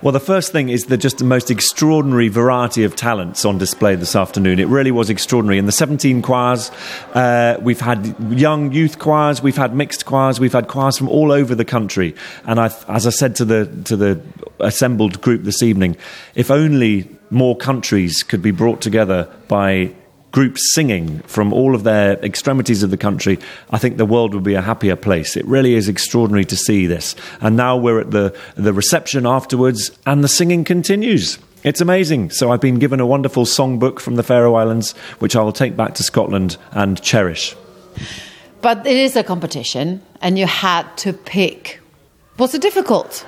[0.01, 3.95] Well, the first thing is the just the most extraordinary variety of talents on display
[3.95, 4.57] this afternoon.
[4.57, 5.57] It really was extraordinary.
[5.57, 6.71] In the 17 choirs,
[7.13, 11.33] uh, we've had young youth choirs, we've had mixed choirs, we've had choirs from all
[11.33, 12.15] over the country.
[12.45, 14.21] And I, as I said to the, to the
[14.61, 15.97] assembled group this evening,
[16.33, 19.93] if only more countries could be brought together by
[20.31, 23.39] groups singing from all of their extremities of the country,
[23.71, 25.35] I think the world would be a happier place.
[25.35, 27.15] It really is extraordinary to see this.
[27.41, 31.39] And now we're at the, the reception afterwards, and the singing continues.
[31.63, 32.29] It's amazing.
[32.31, 35.75] So I've been given a wonderful songbook from the Faroe Islands, which I will take
[35.75, 37.55] back to Scotland and cherish.
[38.61, 41.79] But it is a competition, and you had to pick.
[42.37, 43.25] Was it difficult?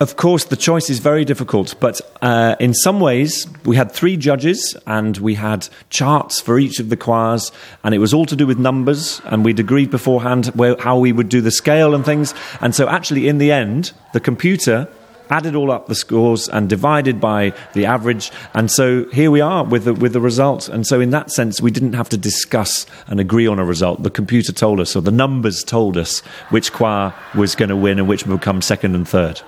[0.00, 4.16] Of course, the choice is very difficult, but uh, in some ways, we had three
[4.16, 7.50] judges and we had charts for each of the choirs,
[7.82, 11.10] and it was all to do with numbers, and we'd agreed beforehand where, how we
[11.10, 12.32] would do the scale and things.
[12.60, 14.86] And so, actually, in the end, the computer
[15.30, 18.30] added all up the scores and divided by the average.
[18.54, 21.60] And so here we are with the with the result and so in that sense
[21.60, 24.02] we didn't have to discuss and agree on a result.
[24.02, 27.98] The computer told us or the numbers told us which choir was going to win
[27.98, 29.42] and which would come second and third.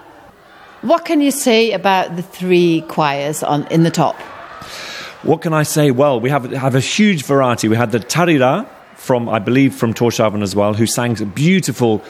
[0.83, 4.17] What can you say about the three choirs on in the top?
[5.23, 5.91] What can I say?
[5.91, 7.69] Well, we have have a huge variety.
[7.69, 8.67] We had the Tarira
[8.97, 12.03] from I believe from Torshavn as well who sang a beautiful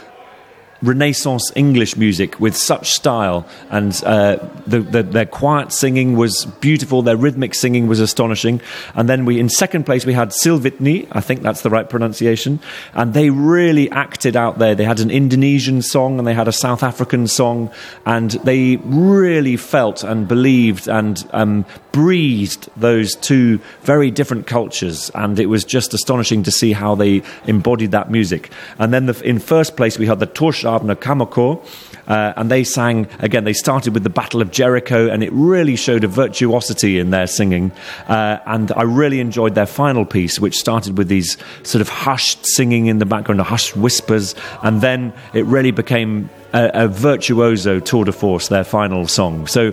[0.82, 4.36] Renaissance English music with such style and uh,
[4.66, 8.60] the, the, their quiet singing was beautiful, their rhythmic singing was astonishing.
[8.94, 12.60] And then we, in second place, we had Silvitni, I think that's the right pronunciation,
[12.94, 14.74] and they really acted out there.
[14.74, 17.70] They had an Indonesian song and they had a South African song,
[18.06, 25.38] and they really felt and believed and um, breathed those two very different cultures and
[25.38, 28.50] it was just astonishing to see how they embodied that music.
[28.78, 31.64] And then the, in first place we had the Torschabner Kamako
[32.06, 35.76] uh, and they sang again they started with the Battle of Jericho and it really
[35.76, 37.72] showed a virtuosity in their singing
[38.08, 42.46] uh, and I really enjoyed their final piece which started with these sort of hushed
[42.46, 48.04] singing in the background hushed whispers and then it really became a, a virtuoso tour
[48.04, 49.46] de force their final song.
[49.46, 49.72] So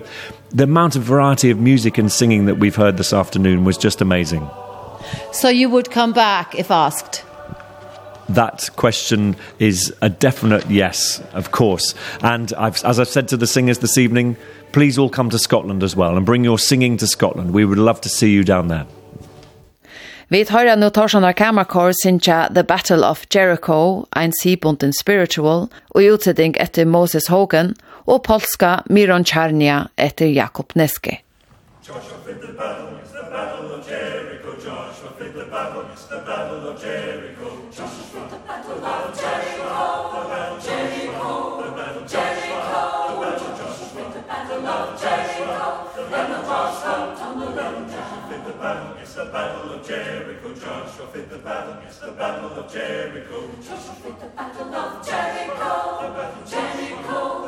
[0.50, 4.00] the amount of variety of music and singing that we've heard this afternoon was just
[4.00, 4.48] amazing.
[5.32, 7.24] So you would come back if asked?
[8.28, 11.94] That question is a definite yes, of course.
[12.22, 14.36] And I've, as I've said to the singers this evening,
[14.72, 17.52] please all come to Scotland as well and bring your singing to Scotland.
[17.52, 18.86] We would love to see you down there.
[20.30, 26.54] Vi tar nu Torsanar Kamakor sinja The Battle of Jericho, ein sibunden spiritual, og utsetting
[26.60, 27.74] etter Moses Hogan,
[28.08, 31.20] og polska Miron Czarnia etter Jakob Neske.
[31.88, 34.50] Joshua fit the battle, it's the battle of Jericho.
[34.64, 37.48] Joshua fit the battle, it's the battle of Jericho.
[37.76, 39.78] Joshua fit the battle of Jericho.
[40.14, 41.28] The battle Jericho.
[41.62, 42.58] The battle of Jericho.
[43.08, 45.68] The battle Joshua fit the battle of Jericho.
[45.96, 47.28] The battle of Joshua
[48.28, 50.48] the the battle, the battle of Jericho.
[50.54, 53.38] Joshua fit the battle, it's the battle of Jericho.
[53.66, 54.64] Joshua fit the battle.
[54.64, 54.70] The
[56.16, 57.47] battle of Jericho.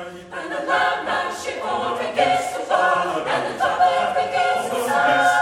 [0.00, 4.86] And the love that she already gives to love, and the love that she to
[4.86, 5.39] love.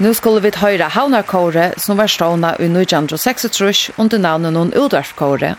[0.00, 5.50] Nu skulle vi høyre Havnarkåre, som var stående i 1936 under navnet noen Udvarfkåre.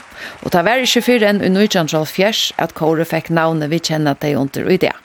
[0.42, 4.40] Og det var ikke før enn i 1904 at Kåre fikk navnet vi kjenner til
[4.42, 4.96] under i det.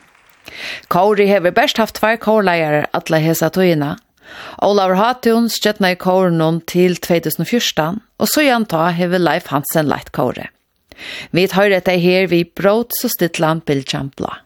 [0.89, 3.99] Kåre har best haft tvær kårleiere alle hese togene.
[4.65, 10.15] Olav Hatun støttene i kåren til 2014, og så igjen ta har Leif Hansen leit
[10.17, 10.49] kåre.
[11.37, 14.39] Vi tar dette her vi brått så stittland Bill Champla.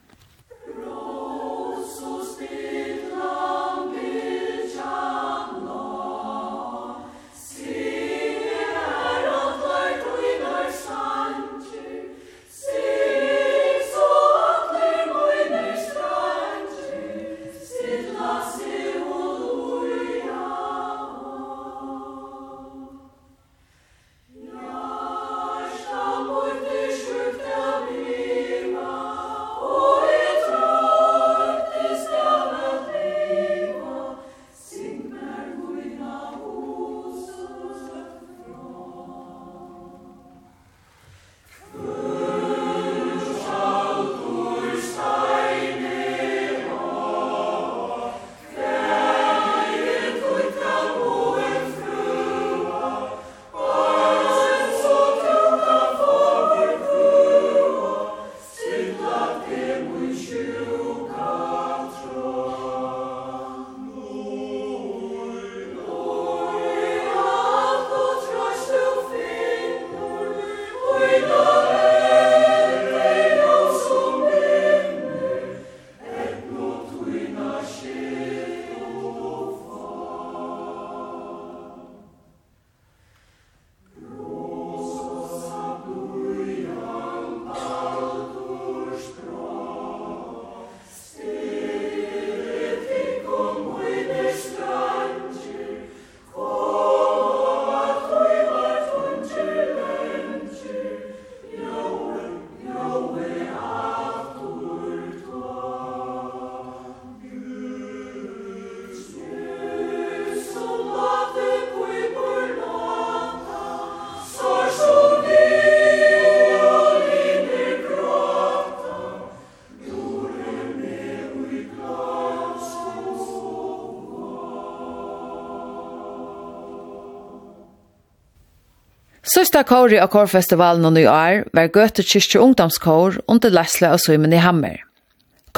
[129.50, 134.38] Størsta kåri av kårfestivalen i år var Gøte Kyrkje Ungdomskår under Lesle og Søymen i
[134.38, 134.76] Hammer.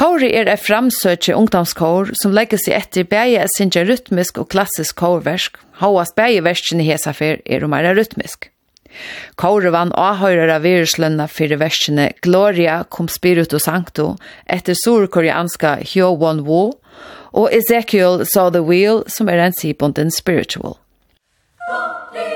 [0.00, 4.96] Kåri er et framsøkje ungdomskår som legger seg etter bæge er sinja rytmisk og klassisk
[4.96, 8.48] kårversk, hauast bæge versken i Hesafer er omara rytmisk.
[9.36, 14.14] Kåre vann avhøyrer av viruslønna fyrir versene Gloria cum spiritu sancto
[14.48, 16.62] etter surkoreanska Hyo Won Wo
[17.36, 20.78] og Ezekiel saw the wheel som er en sibunden spiritual.
[21.68, 22.31] Oh,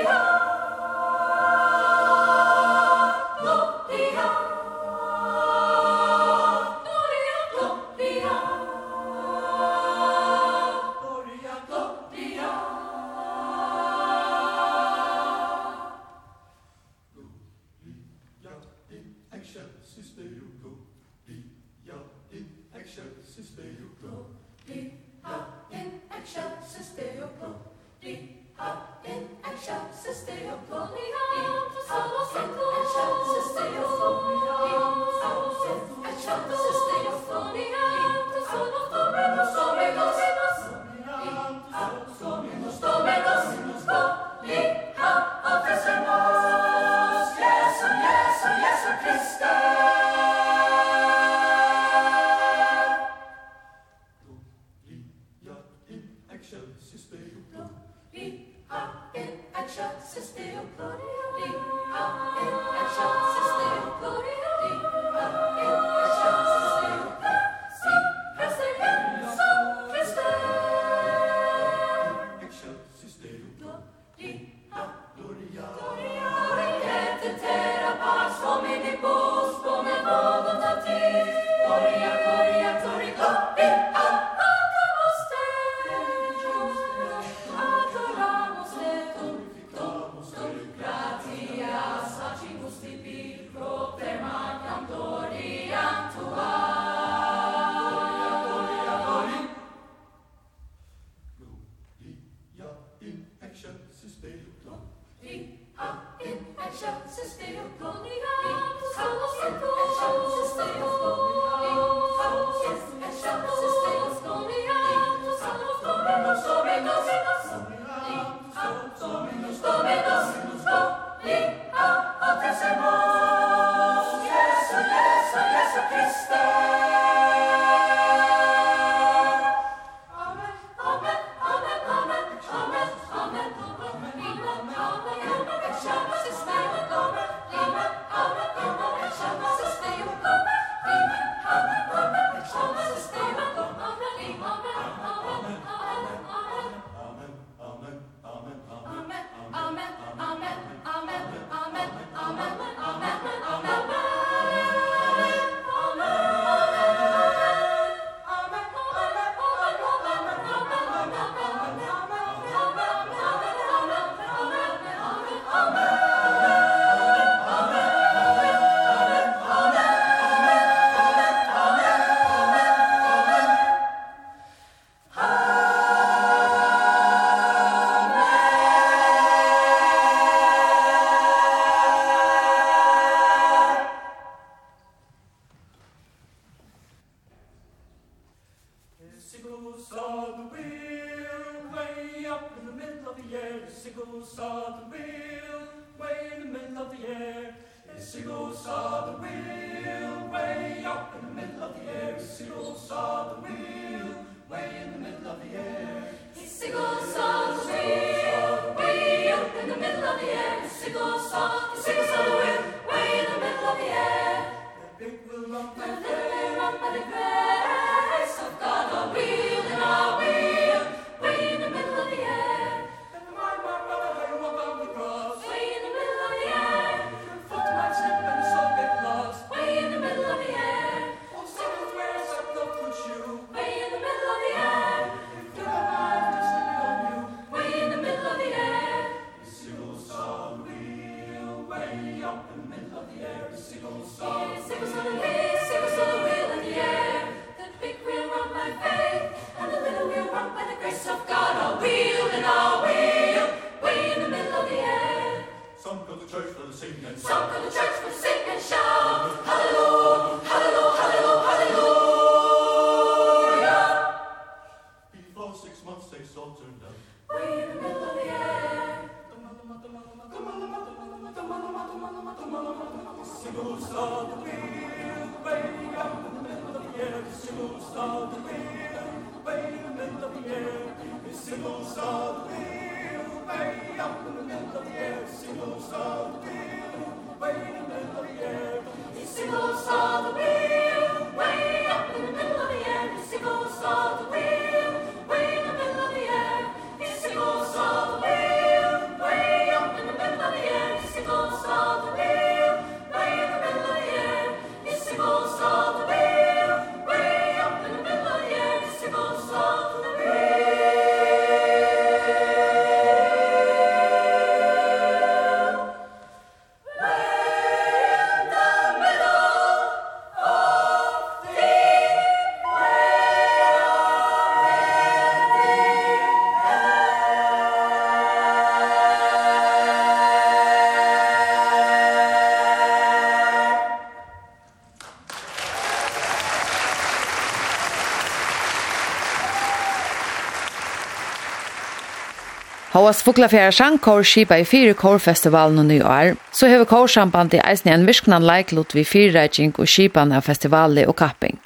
[342.97, 348.07] Havas Fuglafjæra Sjankår skipa i fire kårfestivalen og nyår, så hever kårsambandet eisen i en
[348.07, 351.59] virknan leiklot vi fyrreitjeng og skipan av festivalet og kapping.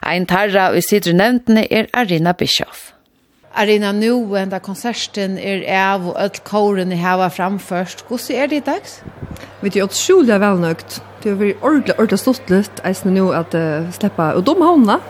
[0.00, 2.94] Ein tarra og i sidre nevntene er Arina Bischoff.
[3.52, 8.06] Arina nu enda konserten er av og öll kåren i hava framførst.
[8.08, 9.02] Hvordan er det i dags?
[9.60, 11.02] Vet du, jeg vel velnøgt.
[11.20, 15.02] Det er vært ordentlig, ordentlig stått litt, eisen nå at uh, sleppa og dom havna.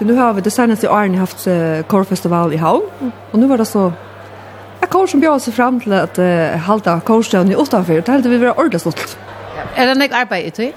[0.00, 3.62] Det nu har vi det seneste åren haft uh, kårfestival i havn, og nu var
[3.62, 3.92] det så
[4.80, 8.30] Jeg kommer som bjør seg frem til at uh, halda korsdagen i utenfor, det heldig
[8.30, 9.18] vi være ordentlig stolt.
[9.76, 10.72] Er det nek arbeid i tøy?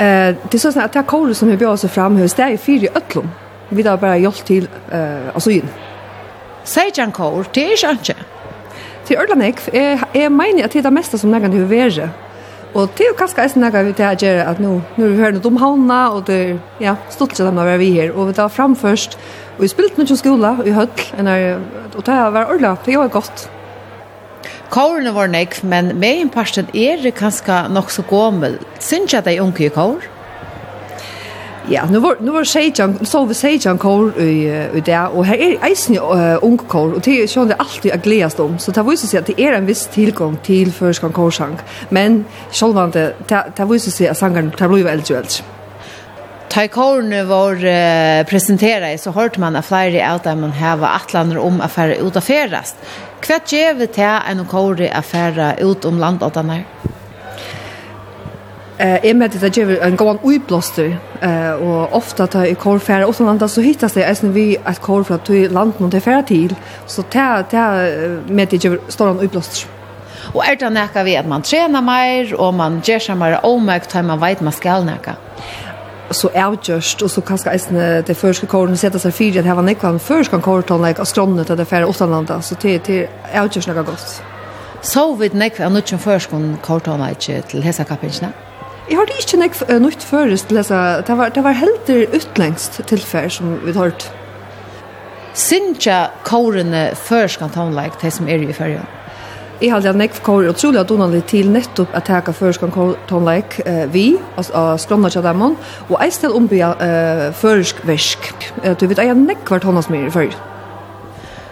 [0.00, 2.46] Uh, det er sånn at det er kåret som vi bjør seg frem hos, det
[2.46, 3.30] er i fire i Øtlom.
[3.70, 5.68] Vi har bare gjort til uh, asyn.
[6.64, 8.16] Sier ikke en kår, det er ikke ikke.
[9.08, 12.10] Til Ørland jeg, jeg mener at det er det meste som nekken til å være.
[12.70, 15.14] Og det er jo kanskje eisen nega vi til å gjøre at nå, nå er
[15.14, 16.52] vi hørt om havna, og det er,
[16.82, 18.12] ja, stort sett å være vi her.
[18.14, 19.16] Og vi tar fram først,
[19.56, 23.48] og vi spilte noen skola i høll, og det har vært ordentlig, det var godt.
[24.70, 28.60] Kårene var nekv, men med en parten er det kanskje nok så gommel.
[28.78, 30.06] Synes jeg at det er unge i kår?
[30.06, 30.19] Ja.
[31.72, 35.36] Ja, nu var nu var Sejan, så vi Sejan kor i i där och här
[35.36, 35.98] är eisen
[36.42, 38.58] ung kor och det är ju alltid att glädjas om.
[38.58, 41.58] Så det visar sig att det är en viss tillgång till förskan korsang.
[41.88, 45.22] Men självande det det visar sig att sangaren tar blir väl äldre.
[46.48, 51.38] Ta korne var uh, presenterade så hørte man at flere av dem man hava atlander
[51.38, 52.76] om at fære ut av ferast.
[53.22, 56.64] Hva gjør vi til en kåre at fære ut om landåtene?
[58.80, 63.14] Eh är med det ger en gång utblåster eh och ofta tar i korfär och
[63.14, 66.54] sånt så hittas det alltså vi att korfär till land och det färd till
[66.86, 67.72] så ta ta
[68.26, 69.68] med det ger står en utblåster.
[70.34, 73.94] Och är det näka vi att man tränar mer och man ger sig mer omärkt
[73.94, 75.14] man vet man ska näka
[76.10, 79.62] så avgjørst, og så kanskje eisne det første kåren sette seg fire, at her var
[79.62, 83.82] nekvann først kan kåretonleik av skrånnet av det færre åttanlanda, så det er avgjørst nekka
[83.82, 84.22] godt.
[84.82, 88.32] Så vidt nekvann utkjøn først kan kåretonleik til hesa kappingsene?
[88.90, 91.00] Jeg har ikke nek nytt først, lesa.
[91.06, 94.06] Det var, det var helder utlengst tilfell som vi har hørt.
[95.34, 98.88] Sintja kårene først kan ta tonleik, det som er i ferien.
[99.60, 102.72] Jeg halde at nek kåre utrolig at donanlig til nettopp at teka førskan
[103.06, 105.54] tonleik eh, vi, altså av skronna tja demon,
[105.86, 108.26] og eist til ombya uh, først versk.
[108.80, 110.40] Du vet, jeg nek hvert hånda som er i fyrja.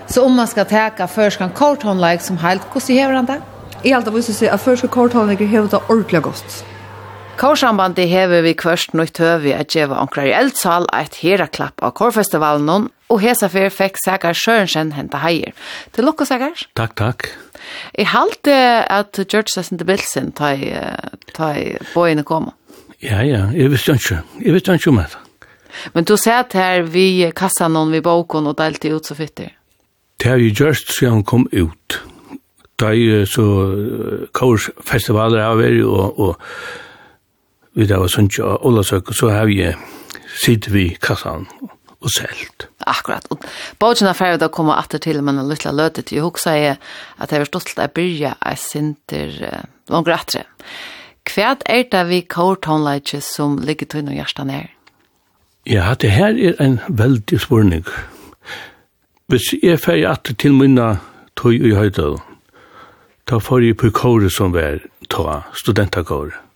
[0.09, 3.39] Så om man skal teka først kan førskan kårtonleik som heilt, hvordan gjør han det?
[3.85, 6.59] Jeg halde at vi synes at førskan kårtonleik hever det ordentlig godt.
[7.39, 12.89] Kårsambandi hever vi kvørst nøyt høvi at djeva onkrar i eldsal eit heraklapp av Kårfestivalen
[13.09, 15.55] og hesa fyr fekk Sækar Sørensen henta heier.
[15.95, 16.65] Til lukka, Sækar.
[16.75, 17.29] Takk, takk.
[17.95, 18.57] Jeg halte
[18.91, 20.73] at George Sessin de Bilsen ta i,
[21.37, 22.57] ta i bøyene koma.
[22.99, 24.19] Ja, ja, jeg visste ikke.
[24.43, 25.23] Jeg visste ikke om det.
[25.95, 29.55] Men du sett her vi kassa noen vi boken og delte ut så fytter.
[30.19, 32.01] Det har vi gjort siden han kom ut.
[32.83, 33.47] Da er så
[34.35, 36.87] kårsfestivaler av er og, og
[37.75, 39.61] vi da var sundt og Olasøk, så har vi
[40.39, 41.47] sitt vi kassan
[41.99, 42.69] og selt.
[42.87, 43.27] Akkurat.
[43.31, 43.43] Og
[43.81, 46.21] bådgjena færre da kommer atter til, men en lytla løte til.
[46.21, 46.77] Jeg husker jeg
[47.19, 50.45] at jeg var stått til å byrja jeg sinter uh, langer atre.
[51.29, 54.71] Hva er det vi kårtonleitje som ligger til noen hjertan er?
[55.69, 57.85] Ja, det her er en veldig spørning.
[59.29, 60.97] Hvis jeg færre atter til minna
[61.37, 62.15] tøy i høyde,
[63.29, 64.81] da får jeg på kåret som var
[65.13, 66.48] ta studentakåret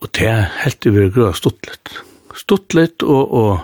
[0.00, 1.94] Og det er helt i virkelig grøy stuttlet.
[2.38, 3.58] Stuttlet og, og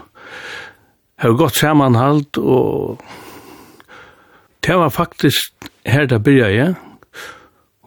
[1.23, 3.05] har gått samanhalt og
[4.65, 6.75] det var faktisk her det byrja jeg.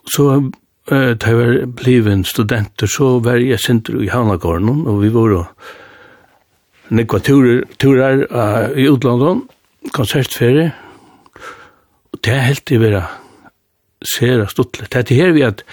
[0.08, 5.36] Så uh, det var blivet studenter, så var jeg sinter i Havnagården og vi var
[5.42, 9.48] og nekva turer, turer uh, i utlandet,
[9.94, 10.70] konsertferie.
[12.14, 13.04] Og det er helt i vera
[14.06, 14.94] sera stuttlet.
[14.94, 15.66] Det er her vi at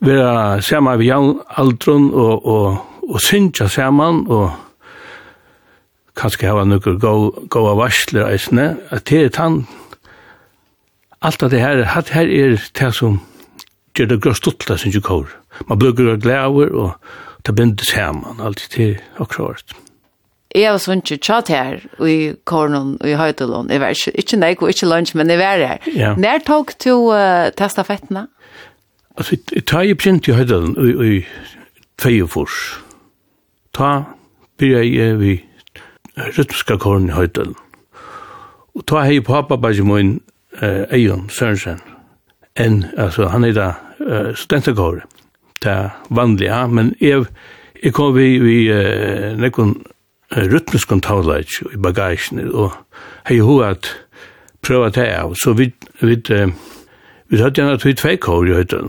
[0.00, 2.78] vera saman við jón aldrun og, og,
[3.08, 4.50] og synja saman og
[6.20, 7.12] kanskje hava nokkur go
[7.52, 9.62] go av varsler eisne, at det er tann
[11.20, 13.20] alt at det her, hat her er det som
[13.96, 15.28] gjør det grå stuttla sin jo kår.
[15.68, 16.96] Man blugger og glæver og
[17.44, 19.76] ta binder saman, alt det er akkurat.
[20.50, 23.68] Jeg var sånn ikke tjatt her i Kornon og i Høydelån.
[23.70, 25.84] Jeg var ikke, ikke nek og ikke lunsj, men jeg var her.
[25.94, 26.14] Ja.
[26.18, 28.26] Når tok du uh, testa fettene?
[29.16, 31.26] Altså, jeg tar jeg begynt i høyden i i
[31.98, 32.80] Tveiefors.
[33.74, 34.02] Ta
[34.58, 35.44] byrja jeg vi
[36.16, 37.54] rytmiska korn i høyden.
[38.74, 40.20] Og ta hei pappa bare min
[40.62, 41.80] Eion Sørensen.
[42.56, 43.72] En, altså, han er da
[44.34, 45.02] studentakåret.
[45.62, 47.24] Det er vanlig, ja, men jeg,
[47.84, 48.60] jeg kom vi i
[49.36, 49.74] nekken
[50.36, 52.72] rytmiskon tavleik i bagasjen, og
[53.28, 53.90] hei hova at
[54.64, 55.70] prøva det av, så vi,
[56.00, 56.46] vi, vi,
[57.30, 58.88] Vi hadde gjerne at vi tvei kår i høyden.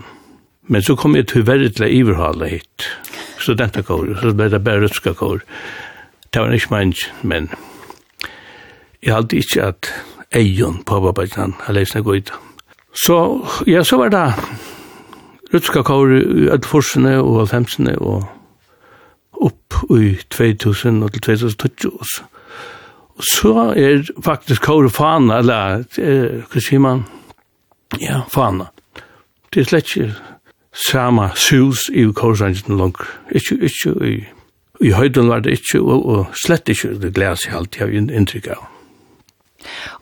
[0.72, 2.88] Men så kom jeg til verre til å iverhale hit.
[3.42, 5.44] Studentakår, så ble det bare rødska kår.
[6.34, 7.50] Det var ikke menn, men
[9.04, 9.92] jeg hadde ikke at
[10.38, 12.40] egen på babbajan, jeg leisne gøyda.
[12.98, 13.18] Så,
[13.68, 14.26] ja, så var det
[15.54, 18.26] rødska kår i Ødforsene og Alfemsene og
[19.42, 22.30] opp i 2000 og til 2020 også.
[23.22, 25.84] Og så er faktisk kår fana, eller,
[26.50, 27.04] hva sier man,
[28.00, 28.70] ja, fana.
[29.52, 30.14] Det er slett ikke
[30.72, 33.08] sama sus i korsangeten langer.
[33.36, 34.14] Ikke, ikke i,
[34.82, 38.14] i høyden var det ikke, og, og slett ikke det glas i alt jeg har
[38.22, 38.68] inntrykk av.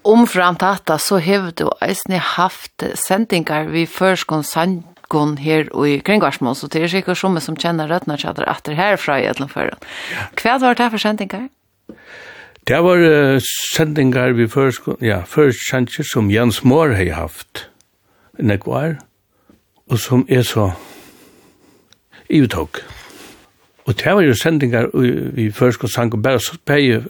[0.08, 6.56] Omframt dette så har du eisne haft sendingar vi førskon sangon her og i Kringvarsmål,
[6.56, 9.82] så det er sikkert som som kjenner rødna kjadder etter herfra i Edlenføren.
[10.40, 11.50] Hva var det for sendingar?
[12.70, 13.42] Det var uh,
[13.74, 17.69] sendingar vi førskon, ja, førskånd som Jens Mohr har haft
[18.42, 18.96] nekvar,
[19.90, 20.72] og som er så
[22.30, 22.82] i uttok.
[23.90, 24.92] Og det var jo sendingar
[25.38, 27.02] i først og sang og bare speie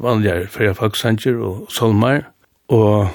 [0.00, 2.30] vanligere fyrir sanger og solmar,
[2.68, 3.08] og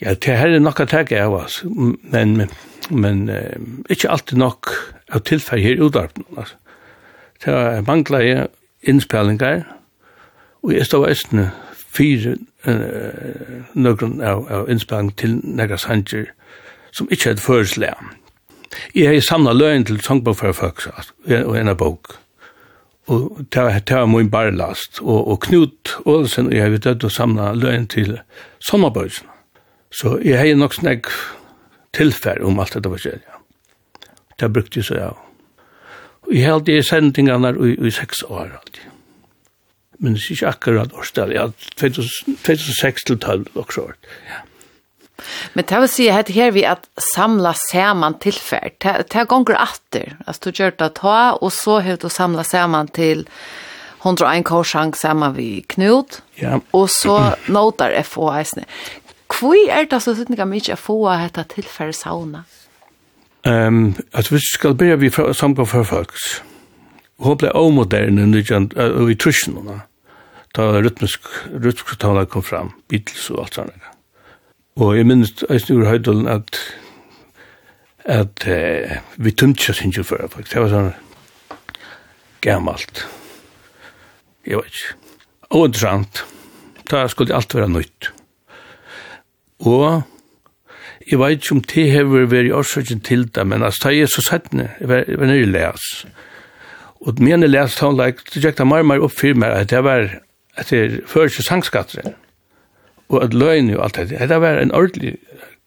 [0.00, 1.64] ja, det her er nok at jeg er oss,
[2.12, 2.50] men,
[2.90, 3.56] men eh,
[3.90, 4.68] ikke alltid nok
[5.08, 6.24] av tilfell her i utarpen.
[6.36, 6.54] Altså.
[7.44, 8.46] Det var mangla jeg
[8.82, 9.62] innspellingar,
[10.62, 11.50] og jeg stod eisne
[11.94, 16.28] fire uh, nøkron av, av innspang til nekka sanger
[16.94, 18.12] som ikkje hadde et føreslega.
[18.94, 20.86] Jeg har samla løgn til sangbogførfolk
[21.44, 22.16] og en av bok.
[23.06, 25.00] Og det var min bare last.
[25.02, 28.18] Og, og Knut Ålesen og jeg har dødt å samla løgn til
[28.64, 29.28] sommerbøysen.
[29.94, 31.10] Så jeg har nok snakk
[31.94, 33.38] tilfær om alt dette forskjellige.
[34.40, 35.12] Det brukte jeg så ja.
[36.24, 38.93] Og jeg har alltid sendingene i, i seks år alltid
[39.98, 41.46] men det er ikke akkurat årstallet, ja,
[41.80, 43.88] 2006 til 12 og så.
[44.28, 44.42] Ja.
[45.54, 50.16] Men det vil si at her vi at samla saman tilferd, det er gonger atter,
[50.26, 53.24] altså du gjør det ta, og så har du samla saman til
[54.02, 56.58] 101 korsang saman vi knut, ja.
[56.72, 58.66] og så notar FO eisne.
[59.34, 62.44] Hvor er det så sittende mye FO hette tilferd sauna?
[63.44, 66.42] Um, altså, vi skal begynne vi samgå for folks,
[67.22, 69.82] Hun ble omoderne i trusjonen,
[70.54, 73.90] da rytmisk, rytmisk tala kom fram, Beatles og alt sånt.
[74.74, 76.58] Og jeg minnes eisen ur høydelen at
[78.04, 80.90] at eh, vi tømtja sin jo før, det var sånn
[82.44, 83.06] gammalt.
[84.44, 84.96] Jeg vet ikke.
[85.56, 86.24] Og interessant.
[86.90, 88.10] Da skulle alt være nøyt.
[89.64, 90.02] Og
[91.08, 94.24] jeg vet ikke om det har vært årsaken til det, men altså, det er så
[94.28, 95.88] settende, jeg var nøyre læs.
[96.04, 96.12] Jeg
[97.04, 99.52] Og men jeg leste han, like, det gikk det mer og mer opp for meg
[99.52, 100.08] at det var
[100.56, 102.14] at det fører ikke sangskatteren.
[103.10, 104.20] Og at løgn og alt det.
[104.30, 105.16] Det var en ordentlig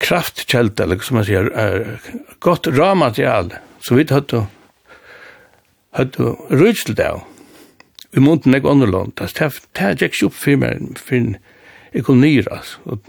[0.01, 1.49] kraftkjelte, eller som man sier,
[2.39, 3.51] godt råmaterial,
[3.83, 4.45] som vi hadde
[5.97, 7.11] hadde rydt til det.
[8.15, 9.13] I munden jeg underlån.
[9.17, 9.33] Det
[9.77, 11.15] det gikk ikke opp for meg, for
[11.93, 12.79] jeg kunne nyre, altså.
[12.85, 12.99] Og,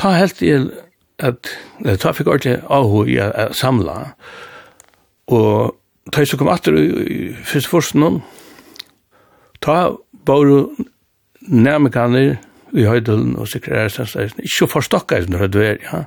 [0.00, 0.54] Ta helt i
[1.20, 1.48] at
[2.00, 4.14] ta fikk ordentlig avhå i å samla.
[5.28, 5.74] Og
[6.10, 8.20] da jeg kom atter i første forsten,
[9.62, 9.90] ta
[10.26, 10.64] bare
[11.40, 12.38] nærmekaner
[12.76, 16.02] i høydelen og sekretærstensleisen, ikke så forstokka i når det er, ja.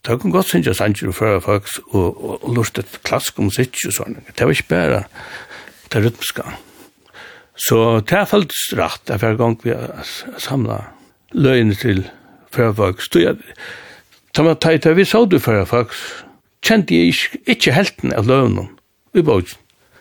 [0.00, 3.36] Ta kom godt synes jeg sanger og fører folk og, og, og lort et klask
[3.38, 4.16] om sitt og sånn.
[4.32, 5.02] Det var ikke bare
[5.92, 6.46] det rytmiska.
[7.60, 10.08] Så det er følt rett, det hver gang vi har
[10.40, 12.06] samlet løgene til
[12.54, 13.04] fører folk.
[13.04, 13.36] Så jeg,
[14.32, 15.92] ta man tar i vi så du fører folk,
[16.64, 18.70] kjente jeg ikke, ikke helten av løgene
[19.14, 19.58] i bogen.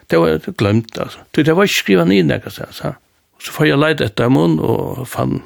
[0.10, 1.19] Det var glemt, altså.
[1.36, 2.94] Det var ikke skrivet ned nekka sted, altså.
[3.40, 5.41] Så får jeg leit etter munn, og fann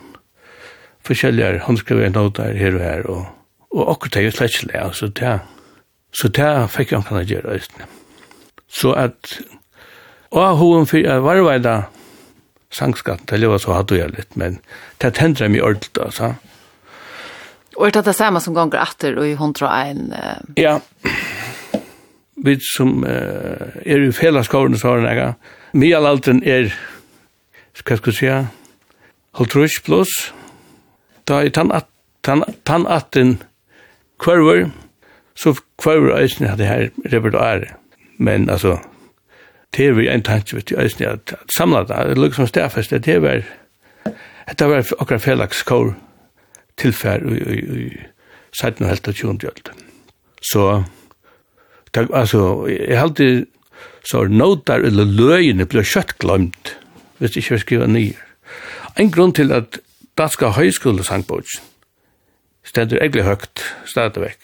[1.04, 3.26] forskjellige håndskrivet noter her og her, og,
[3.76, 5.10] og akkurat det er slett ikke det, altså.
[5.20, 5.34] Det,
[6.16, 7.90] så det fikk jeg kan gjøre, altså.
[8.74, 9.36] Så at,
[10.32, 11.76] og hun for jeg var veida
[12.74, 14.58] sangskatten, det var så hadde jeg litt, men
[15.04, 16.34] det tendret meg ordentlig, altså.
[17.76, 20.12] Og er det det samme som ganger atter, og i hundra en...
[20.14, 20.54] Uh...
[20.58, 21.33] Ja, ja
[22.36, 25.34] vi som uh, er i fellesskårene så har jeg,
[25.74, 26.00] mye
[26.44, 26.74] er,
[27.84, 28.32] hva skal jeg si,
[29.38, 30.34] halvtrus pluss,
[31.28, 31.90] da er tannatten,
[32.24, 33.38] tan, tannatten
[34.20, 34.70] kvarver,
[35.36, 37.74] så kvarver eisen hadde her repertoire.
[38.18, 38.78] Men altså,
[39.76, 42.92] det er vi en tanke, vet du, eisen at samla det, det lukket som stedfest,
[42.92, 43.42] det er var,
[44.60, 45.94] det var akkurat fellesskår
[46.78, 47.90] tilfær i, i, i
[48.54, 48.84] 17.
[48.84, 49.74] og helt og 20.
[50.42, 50.84] Så,
[51.96, 53.46] det, altså, jeg halte
[54.06, 56.76] så notar eller løgene blir kjøtt glemt,
[57.20, 58.16] hvis ikke jeg skriver nye.
[59.00, 59.80] En grunn til at
[60.18, 61.48] Danska høyskolesangbok
[62.64, 64.38] stender egentlig høyt stadigvæk,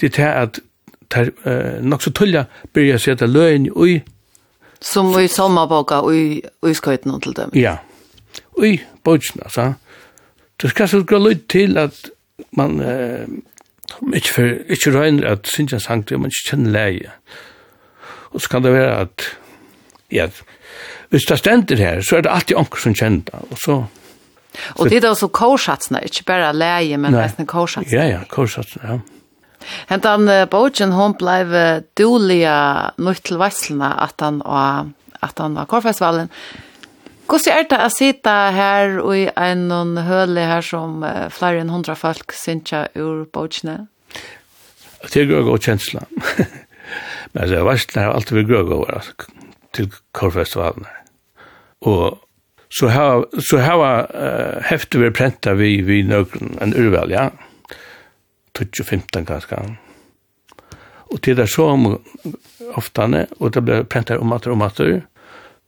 [0.00, 0.60] det er at
[1.10, 4.02] ter, eh, nok så tulla blir jeg sette løgn ui
[4.80, 7.50] Som i sommerboka i, i skøyten til dem?
[7.54, 7.76] Ja,
[8.58, 9.72] ui bogen, altså.
[10.62, 12.10] Det skal så gå litt til at
[12.54, 13.26] man eh,
[14.14, 17.12] Ikke, for, ikke røyner at synes jeg sang til man ikke kjenner leie.
[18.30, 19.28] Og så kan det være at,
[20.12, 20.28] ja,
[21.08, 23.44] hvis det stender her, så er det alltid anker som kjenner det.
[23.50, 23.78] Og så...
[24.76, 27.94] Og det er også korsatsene, ikke bare leie, men nei, nesten korsatsene.
[27.94, 28.98] Ja, ja, korsatsene, ja.
[29.90, 31.42] Hentan uh, Bogen, hon blei
[31.98, 34.88] duliga nøyt til at han var,
[35.20, 36.30] at han var korfestivalen.
[37.28, 41.02] Hvordan er det å sitte her og i en høle her som
[41.34, 43.82] flere enn hundra folk synes ur bøtjene?
[45.04, 46.06] Det er gøy og kjensla.
[47.34, 49.12] Men det er verst når alt vi gøy over
[49.76, 50.88] til korfestivalen.
[51.84, 52.16] Og
[52.72, 57.28] så har så har uh, heftet vi prenta vi vi nøkken en urval, ja.
[58.58, 59.60] 2015 ganske.
[61.08, 61.86] Og til det er så om
[62.76, 64.80] oftane, og det ble prenta om at om at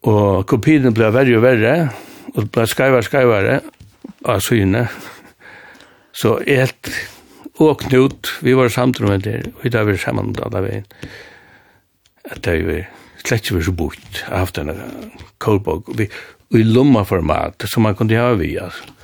[0.09, 1.75] Og kopien ble verre og verre,
[2.35, 3.57] og ble skrevare og skrevare
[4.25, 4.87] av syne.
[6.17, 6.93] Så et
[7.61, 10.63] og Knut, vi var samtidig med det, og i dag var vi sammen med alle
[10.65, 10.87] veien.
[12.25, 12.87] At det var
[13.21, 14.73] slett ikke var så bort, jeg haft en
[15.39, 16.07] kålbog, og vi,
[16.57, 18.97] i lomma format, som man kunne ha vi, altså.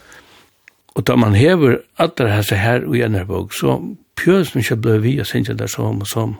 [0.97, 3.77] Og da man hever alle disse her og gjerne bog, så
[4.16, 6.39] pjøsen ikke ble vi og synes det som, som,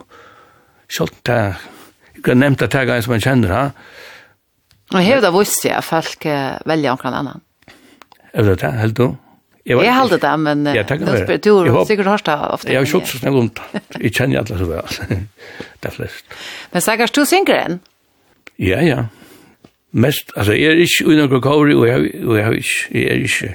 [0.89, 1.35] selv det,
[2.15, 3.67] jeg har nevnt det her som man kjenner, ha,
[4.93, 6.27] Og hevur det visst seg at folk
[6.67, 7.41] velja onkran annan?
[8.33, 9.07] Er det det, helt du?
[9.67, 12.71] Jeg, jeg held det, men ja, det spør du har sikkert hørt det ofte.
[12.71, 13.81] Jeg har kjøtt så snill om det.
[13.99, 15.23] Jeg kjenner alle så vel.
[15.83, 16.37] det er flest.
[16.71, 17.79] Men sikkert du synger
[18.57, 19.01] Ja, ja.
[19.91, 21.87] Mest, altså, jeg er ikke uten noen kåre, og
[22.37, 23.51] jeg har ikke, jeg er ikke,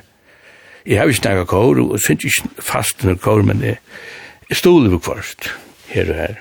[0.86, 3.78] jeg har ikke noen kåre, og synes ikke fast noen kåre, men jeg,
[4.50, 5.48] jeg stoler på først,
[5.94, 6.40] her og her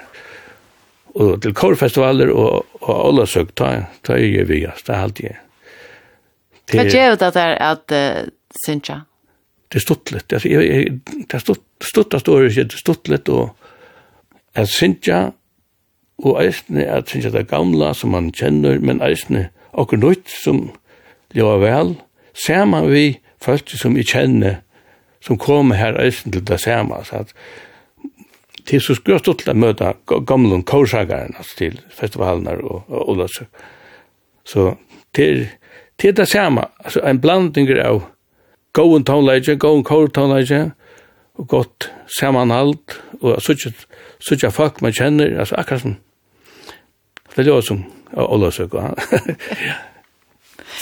[1.15, 3.71] og til korfestivaler og, og alle søk, ta,
[4.05, 5.39] ta jeg vi, det er alt jeg.
[6.71, 8.29] Hva gjør det der at uh,
[8.63, 9.01] Sintra?
[9.71, 13.51] Det er stuttlet, det er, det er stutt, stuttast året, det er stuttlet, og
[14.55, 15.31] at Sintra,
[16.21, 20.65] og eisne, at Sintra det gamla som man kjenner, men eisne, okkur nøyt som
[21.35, 21.95] lever vel,
[22.35, 23.05] ser man vi
[23.41, 24.59] folk som vi kjenner,
[25.23, 27.35] som kommer her eisne til det samme, så at
[28.67, 29.93] til så skulle jeg stått til å møte
[30.27, 33.63] gamle korsageren altså, til festivalene og, og Olasøk.
[34.47, 34.73] Så
[35.15, 35.47] til,
[36.01, 38.03] til det samme, altså en blanding av
[38.77, 40.71] gåen tonleidje, gåen kårtonleidje,
[41.39, 45.97] og godt samanhalt, og suttja folk man kjenner, altså akkurat som,
[47.35, 48.75] det er jo som Olasøk.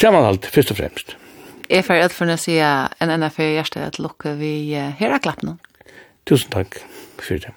[0.02, 1.18] samanhalt, først og fremst.
[1.70, 5.60] Jeg får ut for å si en NFU-hjertet lukke vi her er klappen.
[6.26, 6.82] Tusen takk
[7.22, 7.54] for det.